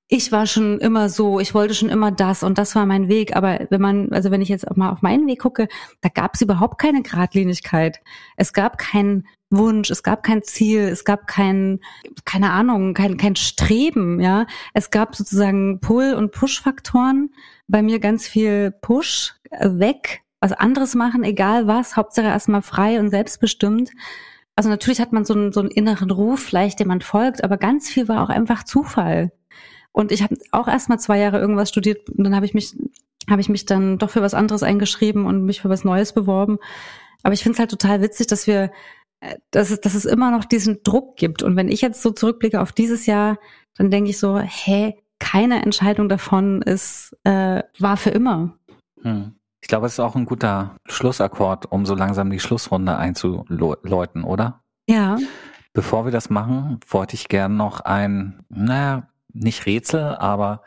[0.07, 3.35] Ich war schon immer so, ich wollte schon immer das und das war mein Weg.
[3.35, 5.67] Aber wenn man, also wenn ich jetzt auch mal auf meinen Weg gucke,
[6.01, 7.99] da gab es überhaupt keine Geradlinigkeit.
[8.35, 11.81] Es gab keinen Wunsch, es gab kein Ziel, es gab kein,
[12.25, 14.47] keine Ahnung, kein, kein Streben, ja.
[14.73, 17.29] Es gab sozusagen Pull- und Push-Faktoren.
[17.67, 23.09] Bei mir ganz viel Push, weg, was anderes machen, egal was, Hauptsache erstmal frei und
[23.09, 23.91] selbstbestimmt.
[24.55, 27.57] Also natürlich hat man so einen, so einen inneren Ruf, vielleicht dem man folgt, aber
[27.57, 29.31] ganz viel war auch einfach Zufall.
[29.91, 32.75] Und ich habe auch erst mal zwei Jahre irgendwas studiert und dann habe ich mich,
[33.29, 36.57] habe ich mich dann doch für was anderes eingeschrieben und mich für was Neues beworben.
[37.23, 38.71] Aber ich finde es halt total witzig, dass wir,
[39.19, 41.43] äh, dass es, dass es immer noch diesen Druck gibt.
[41.43, 43.39] Und wenn ich jetzt so zurückblicke auf dieses Jahr,
[43.75, 48.57] dann denke ich so, hä, keine Entscheidung davon ist, äh, war für immer.
[49.01, 49.38] Hm.
[49.61, 54.63] Ich glaube, es ist auch ein guter Schlussakkord, um so langsam die Schlussrunde einzuläuten, oder?
[54.87, 55.17] Ja.
[55.73, 60.63] Bevor wir das machen, wollte ich gern noch ein, naja, nicht Rätsel, aber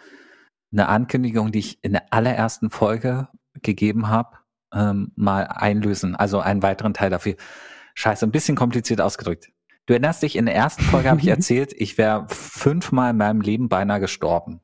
[0.73, 4.39] eine Ankündigung, die ich in der allerersten Folge gegeben habe,
[4.73, 6.17] ähm, mal einlösen.
[6.17, 7.37] Also einen weiteren Teil dafür.
[7.95, 9.51] Scheiße, ein bisschen kompliziert ausgedrückt.
[9.87, 13.41] Du erinnerst dich, in der ersten Folge habe ich erzählt, ich wäre fünfmal in meinem
[13.41, 14.61] Leben beinahe gestorben.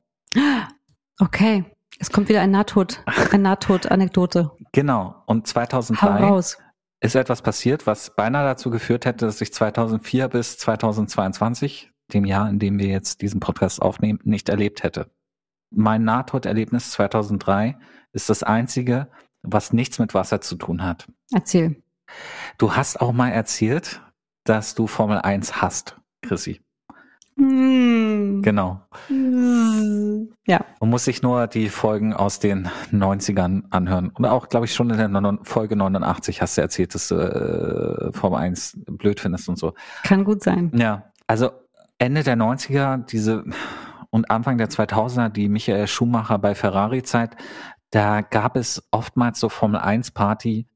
[1.19, 1.65] Okay.
[2.01, 4.51] Es kommt wieder ein Nahtod, eine Nahtod-Anekdote.
[4.71, 5.21] Genau.
[5.25, 6.57] Und Hau 2003 raus.
[7.01, 12.49] ist etwas passiert, was beinahe dazu geführt hätte, dass ich 2004 bis 2022, dem Jahr,
[12.49, 15.11] in dem wir jetzt diesen Podcast aufnehmen, nicht erlebt hätte.
[15.71, 17.77] Mein Nahtoderlebnis 2003
[18.13, 19.09] ist das einzige,
[19.41, 21.05] was nichts mit Wasser zu tun hat.
[21.33, 21.83] Erzähl.
[22.57, 24.01] Du hast auch mal erzählt,
[24.45, 26.61] dass du Formel 1 hast, Chrissy.
[27.39, 28.41] Hm.
[28.41, 28.81] Genau.
[30.45, 30.65] Ja.
[30.81, 34.09] Man muss sich nur die Folgen aus den 90ern anhören.
[34.09, 38.11] Und auch, glaube ich, schon in der Folge 89 hast du erzählt, dass du äh,
[38.11, 39.73] Formel 1 blöd findest und so.
[40.03, 40.71] Kann gut sein.
[40.75, 41.51] Ja, also
[41.97, 43.45] Ende der 90er, diese
[44.09, 47.37] und Anfang der 2000er, die Michael Schumacher bei Ferrari-Zeit,
[47.91, 50.67] da gab es oftmals so Formel 1 Party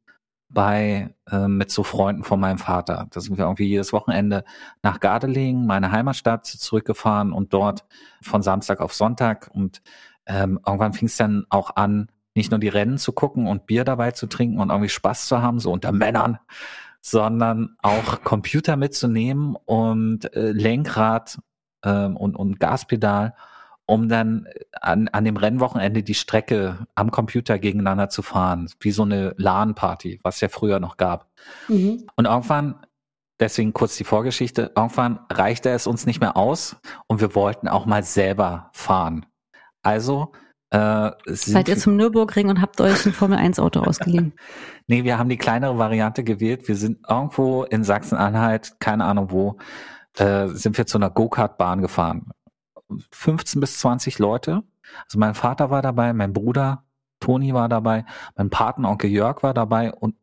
[0.54, 3.08] bei äh, mit so Freunden von meinem Vater.
[3.10, 4.44] Da sind wir irgendwie jedes Wochenende
[4.82, 7.86] nach Gardelegen, meine Heimatstadt, zurückgefahren und dort
[8.22, 9.82] von Samstag auf Sonntag und
[10.26, 13.84] ähm, irgendwann fing es dann auch an, nicht nur die Rennen zu gucken und Bier
[13.84, 16.40] dabei zu trinken und irgendwie Spaß zu haben, so unter Männern,
[17.02, 21.40] sondern auch Computer mitzunehmen und äh, Lenkrad
[21.84, 23.36] ähm, und, und Gaspedal,
[23.86, 24.48] um dann
[24.80, 30.20] an, an dem Rennwochenende die Strecke am Computer gegeneinander zu fahren, wie so eine LAN-Party,
[30.24, 31.30] was ja früher noch gab.
[31.68, 32.08] Mhm.
[32.16, 32.86] Und irgendwann,
[33.40, 36.78] deswegen kurz die Vorgeschichte, irgendwann reichte es uns nicht mehr aus
[37.08, 39.26] und wir wollten auch mal selber fahren.
[39.82, 40.32] Also
[40.74, 44.34] äh, Seid ihr zum Nürburgring und habt euch ein Formel-1-Auto ausgeliehen?
[44.86, 46.68] Nee, wir haben die kleinere Variante gewählt.
[46.68, 49.58] Wir sind irgendwo in Sachsen-Anhalt, keine Ahnung wo,
[50.18, 52.34] äh, sind wir zu einer Go-Kart-Bahn gefahren.
[53.12, 54.64] 15 bis 20 Leute.
[55.06, 56.84] Also mein Vater war dabei, mein Bruder
[57.20, 60.16] Toni war dabei, mein Patenonkel Jörg war dabei und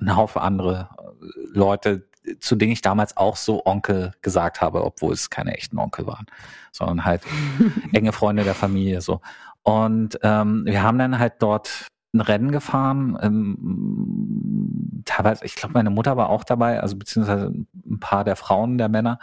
[0.00, 2.08] ein Haufen andere äh, Leute,
[2.40, 6.26] zu denen ich damals auch so Onkel gesagt habe, obwohl es keine echten Onkel waren,
[6.70, 7.22] sondern halt
[7.92, 9.20] enge Freunde der Familie so.
[9.62, 13.18] Und ähm, wir haben dann halt dort ein Rennen gefahren.
[13.22, 18.76] Ähm, teilweise, ich glaube, meine Mutter war auch dabei, also beziehungsweise ein paar der Frauen,
[18.76, 19.18] der Männer.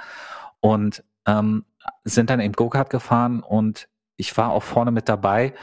[0.61, 1.65] Und ähm,
[2.03, 5.53] sind dann eben Go-Kart gefahren und ich war auch vorne mit dabei.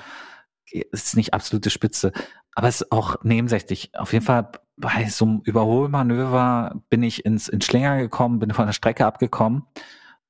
[0.93, 2.13] Es ist nicht absolute Spitze,
[2.55, 3.91] aber es ist auch nebensächlich.
[3.95, 8.67] Auf jeden Fall bei so einem Überholmanöver bin ich ins, ins Schlinger gekommen, bin von
[8.67, 9.65] der Strecke abgekommen.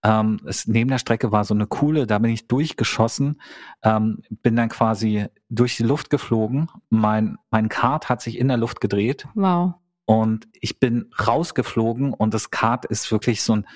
[0.02, 3.40] Ähm, es, neben der Strecke war so eine Kuhle, da bin ich durchgeschossen,
[3.82, 6.68] ähm, bin dann quasi durch die Luft geflogen.
[6.90, 9.74] Mein, mein Kart hat sich in der Luft gedreht Wow.
[10.04, 13.66] und ich bin rausgeflogen und das Kart ist wirklich so einen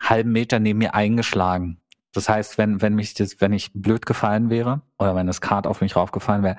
[0.00, 1.80] halben Meter neben mir eingeschlagen.
[2.12, 5.66] Das heißt, wenn, wenn mich das, wenn ich blöd gefallen wäre oder wenn das Kart
[5.66, 6.56] auf mich raufgefallen wäre,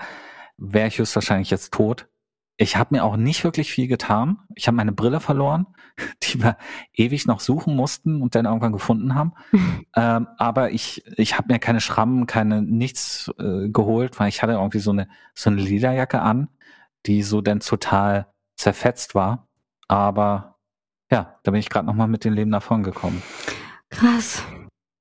[0.58, 2.08] wäre ich höchstwahrscheinlich jetzt tot.
[2.58, 4.40] Ich habe mir auch nicht wirklich viel getan.
[4.56, 5.68] Ich habe meine Brille verloren,
[6.24, 6.58] die wir
[6.94, 9.34] ewig noch suchen mussten und dann irgendwann gefunden haben.
[9.96, 14.54] ähm, aber ich, ich habe mir keine Schrammen, keine nichts äh, geholt, weil ich hatte
[14.54, 16.50] irgendwie so eine so eine Lederjacke an,
[17.06, 19.48] die so dann total zerfetzt war.
[19.88, 20.55] Aber
[21.16, 23.24] ja, da bin ich gerade noch mal mit dem Leben davon gekommen.
[23.90, 24.44] Krass.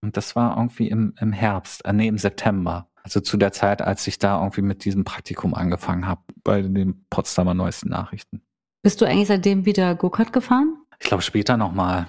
[0.01, 2.89] Und das war irgendwie im, im Herbst, äh, nee, im September.
[3.03, 7.05] Also zu der Zeit, als ich da irgendwie mit diesem Praktikum angefangen habe, bei den
[7.11, 8.43] Potsdamer Neuesten Nachrichten.
[8.85, 10.77] Bist du eigentlich seitdem wieder Go-Kart gefahren?
[11.01, 12.07] Ich glaube später nochmal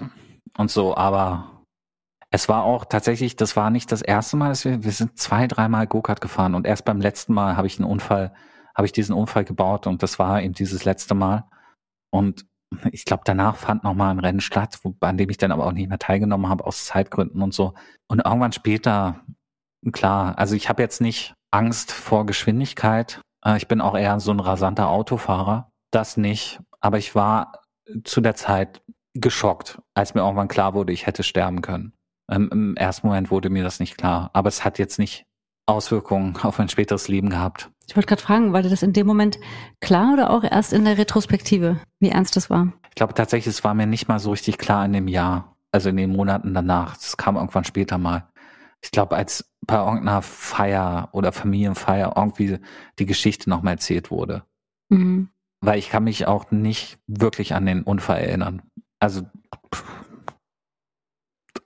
[0.56, 1.62] und so, aber
[2.30, 5.48] es war auch tatsächlich, das war nicht das erste Mal, dass wir, wir sind zwei,
[5.48, 8.32] dreimal Go-Kart gefahren und erst beim letzten Mal habe ich einen Unfall,
[8.76, 11.48] habe ich diesen Unfall gebaut und das war eben dieses letzte Mal.
[12.10, 12.46] Und
[12.90, 15.72] ich glaube, danach fand nochmal ein Rennen statt, wo, an dem ich dann aber auch
[15.72, 17.74] nicht mehr teilgenommen habe, aus Zeitgründen und so.
[18.08, 19.20] Und irgendwann später,
[19.92, 23.20] klar, also ich habe jetzt nicht Angst vor Geschwindigkeit.
[23.44, 25.70] Äh, Ich bin auch eher so ein rasanter Autofahrer.
[25.92, 26.60] Das nicht.
[26.80, 27.52] Aber ich war
[28.04, 28.82] zu der Zeit
[29.14, 31.92] geschockt, als mir irgendwann klar wurde, ich hätte sterben können.
[32.30, 34.30] Im ersten Moment wurde mir das nicht klar.
[34.32, 35.24] Aber es hat jetzt nicht
[35.66, 37.70] Auswirkungen auf mein späteres Leben gehabt.
[37.88, 39.38] Ich wollte gerade fragen, war dir das in dem Moment
[39.80, 42.72] klar oder auch erst in der Retrospektive, wie ernst das war?
[42.88, 45.88] Ich glaube tatsächlich, es war mir nicht mal so richtig klar in dem Jahr, also
[45.90, 46.94] in den Monaten danach.
[46.94, 48.26] Das kam irgendwann später mal.
[48.82, 52.58] Ich glaube, als bei irgendeiner Feier oder Familienfeier irgendwie
[52.98, 54.44] die Geschichte nochmal erzählt wurde.
[54.88, 55.28] Mhm.
[55.60, 58.62] Weil ich kann mich auch nicht wirklich an den Unfall erinnern.
[59.00, 59.22] Also
[59.74, 59.84] pff,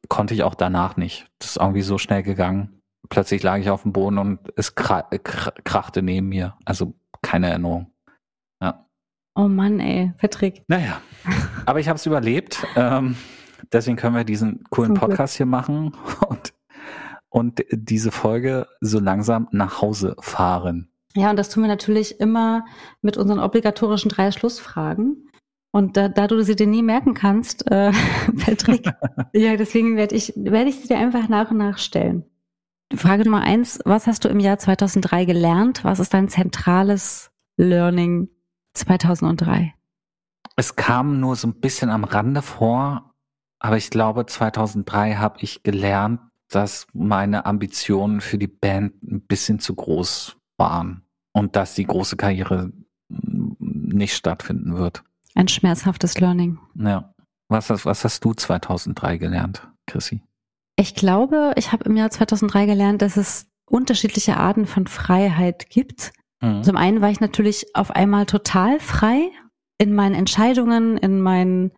[0.09, 1.31] konnte ich auch danach nicht.
[1.39, 2.80] Das ist irgendwie so schnell gegangen.
[3.09, 6.57] Plötzlich lag ich auf dem Boden und es kra kr krachte neben mir.
[6.65, 7.91] Also keine Erinnerung.
[9.35, 10.65] Oh Mann, ey, Patrick.
[10.69, 11.01] Naja,
[11.65, 12.67] aber ich habe es überlebt.
[12.77, 13.17] Ähm,
[13.73, 15.11] deswegen können wir diesen coolen Zum Glück.
[15.11, 15.97] Podcast hier machen
[16.29, 16.53] und,
[17.29, 20.91] und diese Folge so langsam nach Hause fahren.
[21.15, 22.65] Ja, und das tun wir natürlich immer
[23.03, 25.29] mit unseren obligatorischen drei Schlussfragen.
[25.73, 27.93] Und da, da du sie dir nie merken kannst, äh,
[28.45, 28.85] Patrick,
[29.33, 32.25] ja, deswegen werde ich, werde ich sie dir einfach nach und nach stellen.
[32.95, 35.85] Frage Nummer eins, was hast du im Jahr 2003 gelernt?
[35.85, 38.29] Was ist dein zentrales Learning
[38.75, 39.75] 2003?
[40.57, 43.15] Es kam nur so ein bisschen am Rande vor,
[43.61, 49.61] aber ich glaube, 2003 habe ich gelernt, dass meine Ambitionen für die Band ein bisschen
[49.61, 52.73] zu groß waren und dass die große Karriere
[53.09, 55.05] nicht stattfinden wird.
[55.37, 56.59] Ein schmerzhaftes Learning.
[56.75, 57.15] Ja.
[57.49, 60.23] Was, hast- was hast du 2003 gelernt, Chrissy?
[60.81, 66.13] Ich glaube, ich habe im Jahr 2003 gelernt, dass es unterschiedliche Arten von Freiheit gibt.
[66.41, 66.63] Mhm.
[66.63, 69.31] Zum einen war ich natürlich auf einmal total frei
[69.77, 71.73] in meinen Entscheidungen, in meinen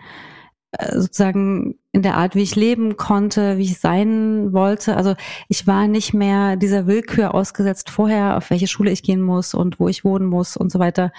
[0.70, 4.96] äh, sozusagen in der Art, wie ich leben konnte, wie ich sein wollte.
[4.96, 5.16] Also
[5.48, 9.80] ich war nicht mehr dieser Willkür ausgesetzt vorher, auf welche Schule ich gehen muss und
[9.80, 11.10] wo ich wohnen muss und so weiter,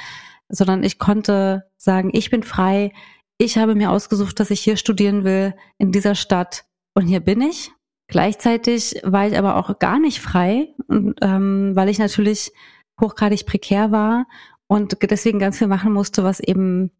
[0.48, 2.94] sondern ich konnte sagen, ich bin frei,
[3.38, 6.64] ich habe mir ausgesucht, dass ich hier studieren will, in dieser Stadt
[6.94, 7.72] und hier bin ich.
[8.08, 12.52] Gleichzeitig war ich aber auch gar nicht frei, und, ähm, weil ich natürlich
[13.02, 14.28] hochgradig prekär war
[14.68, 16.92] und deswegen ganz viel machen musste, was eben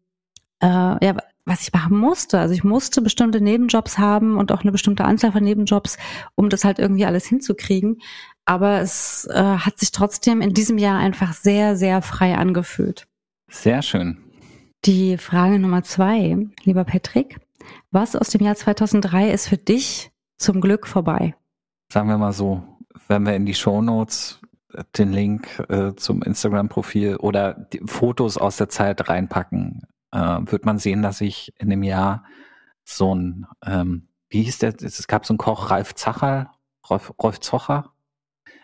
[0.60, 0.66] äh,
[1.04, 2.38] ja, was ich machen musste.
[2.38, 5.98] Also ich musste bestimmte Nebenjobs haben und auch eine bestimmte Anzahl von Nebenjobs,
[6.34, 8.00] um das halt irgendwie alles hinzukriegen.
[8.46, 13.06] Aber es äh, hat sich trotzdem in diesem Jahr einfach sehr, sehr frei angefühlt.
[13.50, 14.18] Sehr schön.
[14.84, 17.38] Die Frage Nummer zwei, lieber Patrick.
[17.94, 21.36] Was aus dem Jahr 2003 ist für dich zum Glück vorbei?
[21.92, 22.64] Sagen wir mal so,
[23.06, 24.40] wenn wir in die Shownotes
[24.98, 31.02] den Link äh, zum Instagram-Profil oder Fotos aus der Zeit reinpacken, äh, wird man sehen,
[31.02, 32.24] dass ich in dem Jahr
[32.82, 36.50] so ein, ähm, wie hieß der, es gab so einen Koch, Ralf Zacher,
[36.90, 37.92] Rolf, Rolf Zocher,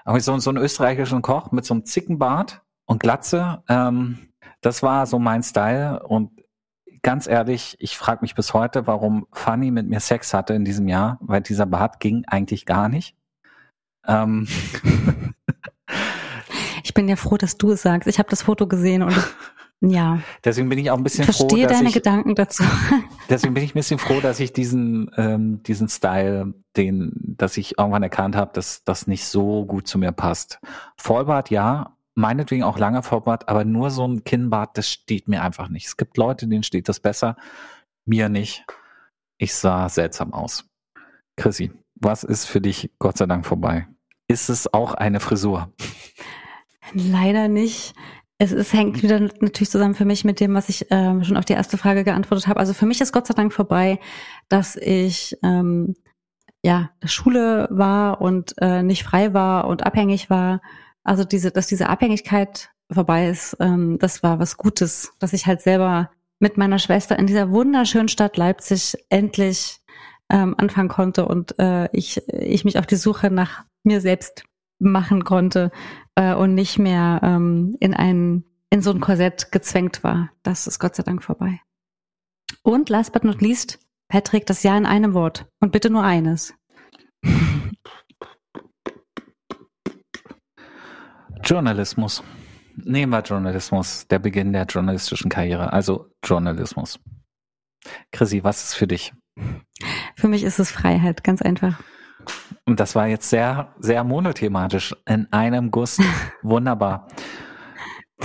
[0.04, 3.62] aber so, so einen österreichischen Koch mit so einem Zickenbart und Glatze.
[3.68, 6.32] Ähm, das war so mein Style und
[7.02, 10.88] ganz ehrlich, ich frage mich bis heute, warum Fanny mit mir Sex hatte in diesem
[10.88, 13.16] Jahr, weil dieser Bart ging eigentlich gar nicht.
[14.06, 14.46] Ähm,
[16.90, 18.08] Ich bin ja froh, dass du es sagst.
[18.08, 19.14] Ich habe das Foto gesehen und
[19.80, 22.64] ja, deswegen bin ich auch ein bisschen ich froh, verstehe dass deine ich, Gedanken dazu.
[23.28, 27.78] deswegen bin ich ein bisschen froh, dass ich diesen ähm, diesen Style, den, dass ich
[27.78, 30.58] irgendwann erkannt habe, dass das nicht so gut zu mir passt.
[30.96, 35.68] Vollbart ja, meinetwegen auch langer Vollbart, aber nur so ein Kinnbart, das steht mir einfach
[35.68, 35.86] nicht.
[35.86, 37.36] Es gibt Leute, denen steht das besser,
[38.04, 38.64] mir nicht.
[39.38, 40.64] Ich sah seltsam aus.
[41.36, 43.86] Chrissy, was ist für dich Gott sei Dank vorbei?
[44.28, 45.72] Ist es auch eine Frisur?
[46.92, 47.94] Leider nicht.
[48.38, 51.44] Es, es hängt wieder natürlich zusammen für mich mit dem, was ich ähm, schon auf
[51.44, 52.58] die erste Frage geantwortet habe.
[52.58, 54.00] Also für mich ist Gott sei Dank vorbei,
[54.48, 55.94] dass ich ähm,
[56.62, 60.60] ja Schule war und äh, nicht frei war und abhängig war.
[61.04, 65.60] Also diese, dass diese Abhängigkeit vorbei ist, ähm, das war was Gutes, dass ich halt
[65.62, 69.78] selber mit meiner Schwester in dieser wunderschönen Stadt Leipzig endlich
[70.30, 74.44] ähm, anfangen konnte und äh, ich, ich mich auf die Suche nach mir selbst
[74.78, 75.70] machen konnte
[76.14, 80.30] äh, und nicht mehr ähm, in ein in so ein Korsett gezwängt war.
[80.44, 81.60] Das ist Gott sei Dank vorbei.
[82.62, 86.54] Und last but not least, Patrick, das Jahr in einem Wort und bitte nur eines.
[91.44, 92.22] Journalismus.
[92.76, 96.98] Nehmen wir Journalismus, der Beginn der journalistischen Karriere, also Journalismus.
[98.12, 99.12] Chrissy, was ist für dich?
[100.16, 101.80] Für mich ist es Freiheit, ganz einfach.
[102.66, 105.98] Und das war jetzt sehr, sehr monothematisch in einem Guss.
[106.42, 107.08] Wunderbar.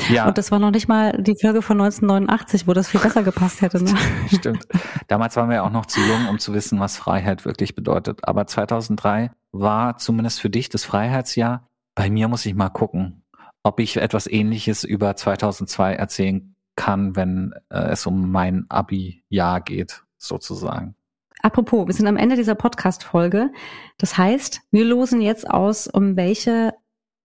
[0.10, 3.24] Ja, Und das war noch nicht mal die Folge von 1989, wo das viel besser
[3.24, 3.82] gepasst hätte.
[3.82, 3.94] Ne?
[4.28, 4.68] stimmt.
[5.08, 8.28] Damals waren wir ja auch noch zu jung, um zu wissen, was Freiheit wirklich bedeutet.
[8.28, 11.70] Aber 2003 war zumindest für dich das Freiheitsjahr.
[11.96, 13.24] Bei mir muss ich mal gucken,
[13.64, 20.04] ob ich etwas Ähnliches über 2002 erzählen kann, wenn äh, es um mein Abi-Jahr geht,
[20.18, 20.96] sozusagen.
[21.42, 23.50] Apropos, wir sind am Ende dieser Podcast-Folge.
[23.98, 26.74] Das heißt, wir losen jetzt aus, um welche,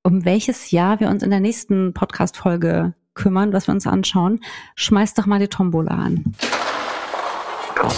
[0.05, 4.41] um welches Jahr wir uns in der nächsten Podcast-Folge kümmern, was wir uns anschauen.
[4.77, 6.33] Schmeiß doch mal die Tombola an.
[7.75, 7.97] Ich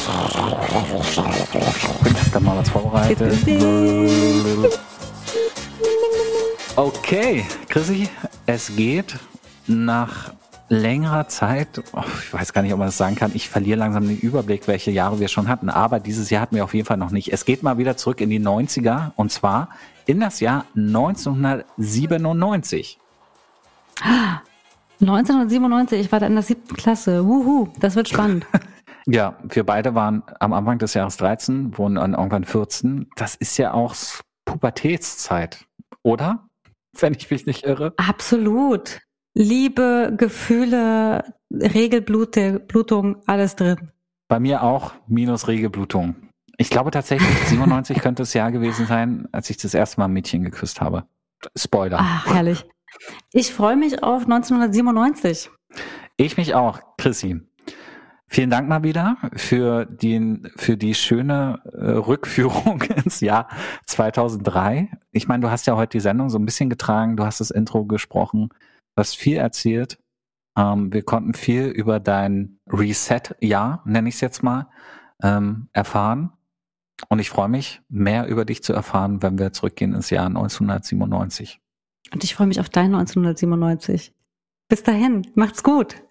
[2.14, 3.46] hab da mal was vorbereitet.
[6.82, 8.08] Okay, Chrissy,
[8.46, 9.16] es geht
[9.68, 10.32] nach
[10.68, 14.08] längerer Zeit, oh, ich weiß gar nicht, ob man das sagen kann, ich verliere langsam
[14.08, 16.96] den Überblick, welche Jahre wir schon hatten, aber dieses Jahr hatten wir auf jeden Fall
[16.96, 17.32] noch nicht.
[17.32, 19.68] Es geht mal wieder zurück in die 90er und zwar
[20.06, 22.98] in das Jahr 1997.
[25.00, 27.24] 1997, ich war da in der siebten Klasse.
[27.24, 28.44] Wuhu, das wird spannend.
[29.06, 33.10] Ja, wir beide waren am Anfang des Jahres 13, wurden dann irgendwann 14.
[33.16, 33.96] Das ist ja auch
[34.44, 35.66] Pubertätszeit,
[36.04, 36.46] oder?
[36.98, 37.94] Wenn ich mich nicht irre.
[37.96, 39.00] Absolut.
[39.34, 43.90] Liebe, Gefühle, Regelblutung, alles drin.
[44.28, 46.16] Bei mir auch minus Regelblutung.
[46.58, 50.12] Ich glaube tatsächlich, 97 könnte das Jahr gewesen sein, als ich das erste Mal ein
[50.12, 51.04] Mädchen geküsst habe.
[51.56, 51.98] Spoiler.
[52.00, 52.64] Ach, herrlich.
[53.32, 55.50] Ich freue mich auf 1997.
[56.18, 57.40] Ich mich auch, Chrissy.
[58.32, 63.46] Vielen Dank mal wieder für, den, für die schöne äh, Rückführung ins Jahr
[63.84, 64.88] 2003.
[65.10, 67.50] Ich meine, du hast ja heute die Sendung so ein bisschen getragen, du hast das
[67.50, 69.98] Intro gesprochen, du hast viel erzählt.
[70.56, 74.70] Ähm, wir konnten viel über dein Reset-Jahr, nenne ich es jetzt mal,
[75.22, 76.32] ähm, erfahren.
[77.10, 81.60] Und ich freue mich, mehr über dich zu erfahren, wenn wir zurückgehen ins Jahr 1997.
[82.14, 84.14] Und ich freue mich auf dein 1997.
[84.70, 86.02] Bis dahin, macht's gut.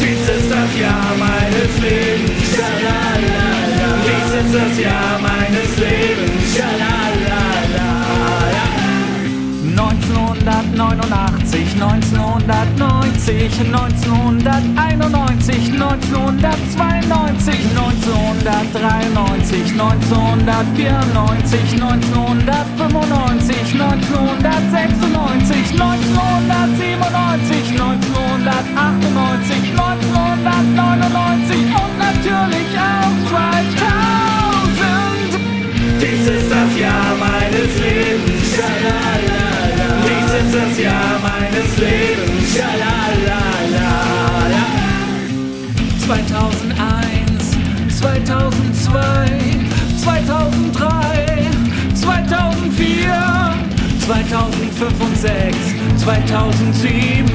[0.00, 2.32] Dies ist das Jahr meines Lebens.
[2.54, 3.88] Schalalala.
[4.06, 6.56] Dies ist das Jahr meines Lebens.
[6.56, 7.90] Schalalala.
[9.76, 11.31] 1989,
[11.82, 35.34] 1990, 1991, 1992, 1993, 1994, 1995, 1996, 1997, 1998, 1999 und natürlich auch 2000.
[35.98, 38.54] Dies ist das Jahr meines Lebens.
[40.06, 41.51] Dies ist das Jahr meines
[41.82, 42.54] Lebens.
[42.54, 43.92] Schalalala.
[46.06, 47.56] 2001,
[47.98, 49.26] 2002,
[49.96, 51.50] 2003,
[51.94, 53.54] 2004,
[54.06, 55.56] 2005 und 6,
[56.04, 57.26] 2007,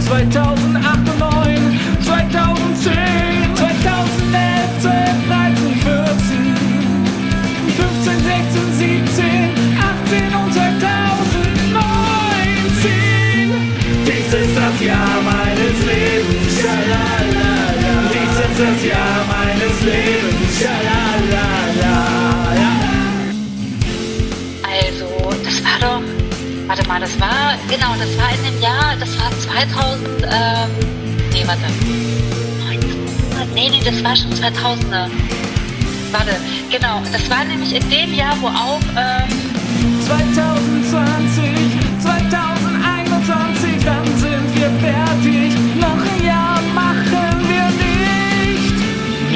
[0.00, 2.94] 2008 und 9, 2010,
[3.54, 6.56] 2011, 12, 13, 14,
[7.76, 10.45] 15, 16, 17, 18 und
[14.76, 16.60] das Jahr meines Lebens.
[16.60, 18.10] Schalalala.
[18.12, 20.58] Dies ist das Jahr meines Lebens.
[20.58, 21.96] Schalalala.
[24.62, 25.08] Also,
[25.44, 26.02] das war doch.
[26.66, 27.54] Warte mal, das war.
[27.68, 28.96] Genau, das war in dem Jahr.
[29.00, 30.06] Das war 2000.
[30.22, 30.70] Ähm,
[31.32, 31.64] nee, warte.
[32.68, 35.08] 1900, nee, nee, das war schon 2000er.
[36.12, 36.36] Warte,
[36.70, 37.02] genau.
[37.12, 38.80] Das war nämlich in dem Jahr, wo auch.
[38.96, 39.46] Ähm,
[40.06, 41.55] 2020,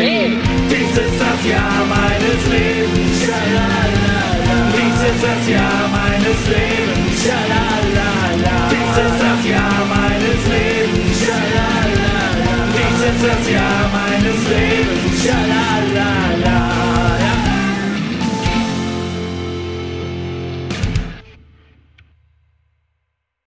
[0.00, 3.20] Dies ist das Jahr meines Lebens.
[3.20, 4.20] Schalala.
[4.72, 7.22] Dies ist das Jahr meines Lebens.
[7.22, 8.08] Schalala.
[8.70, 11.20] Dies ist das Jahr meines Lebens.
[11.20, 12.12] Schalala.
[12.76, 15.22] Dies ist das Jahr meines Lebens.
[15.22, 15.59] Schalala.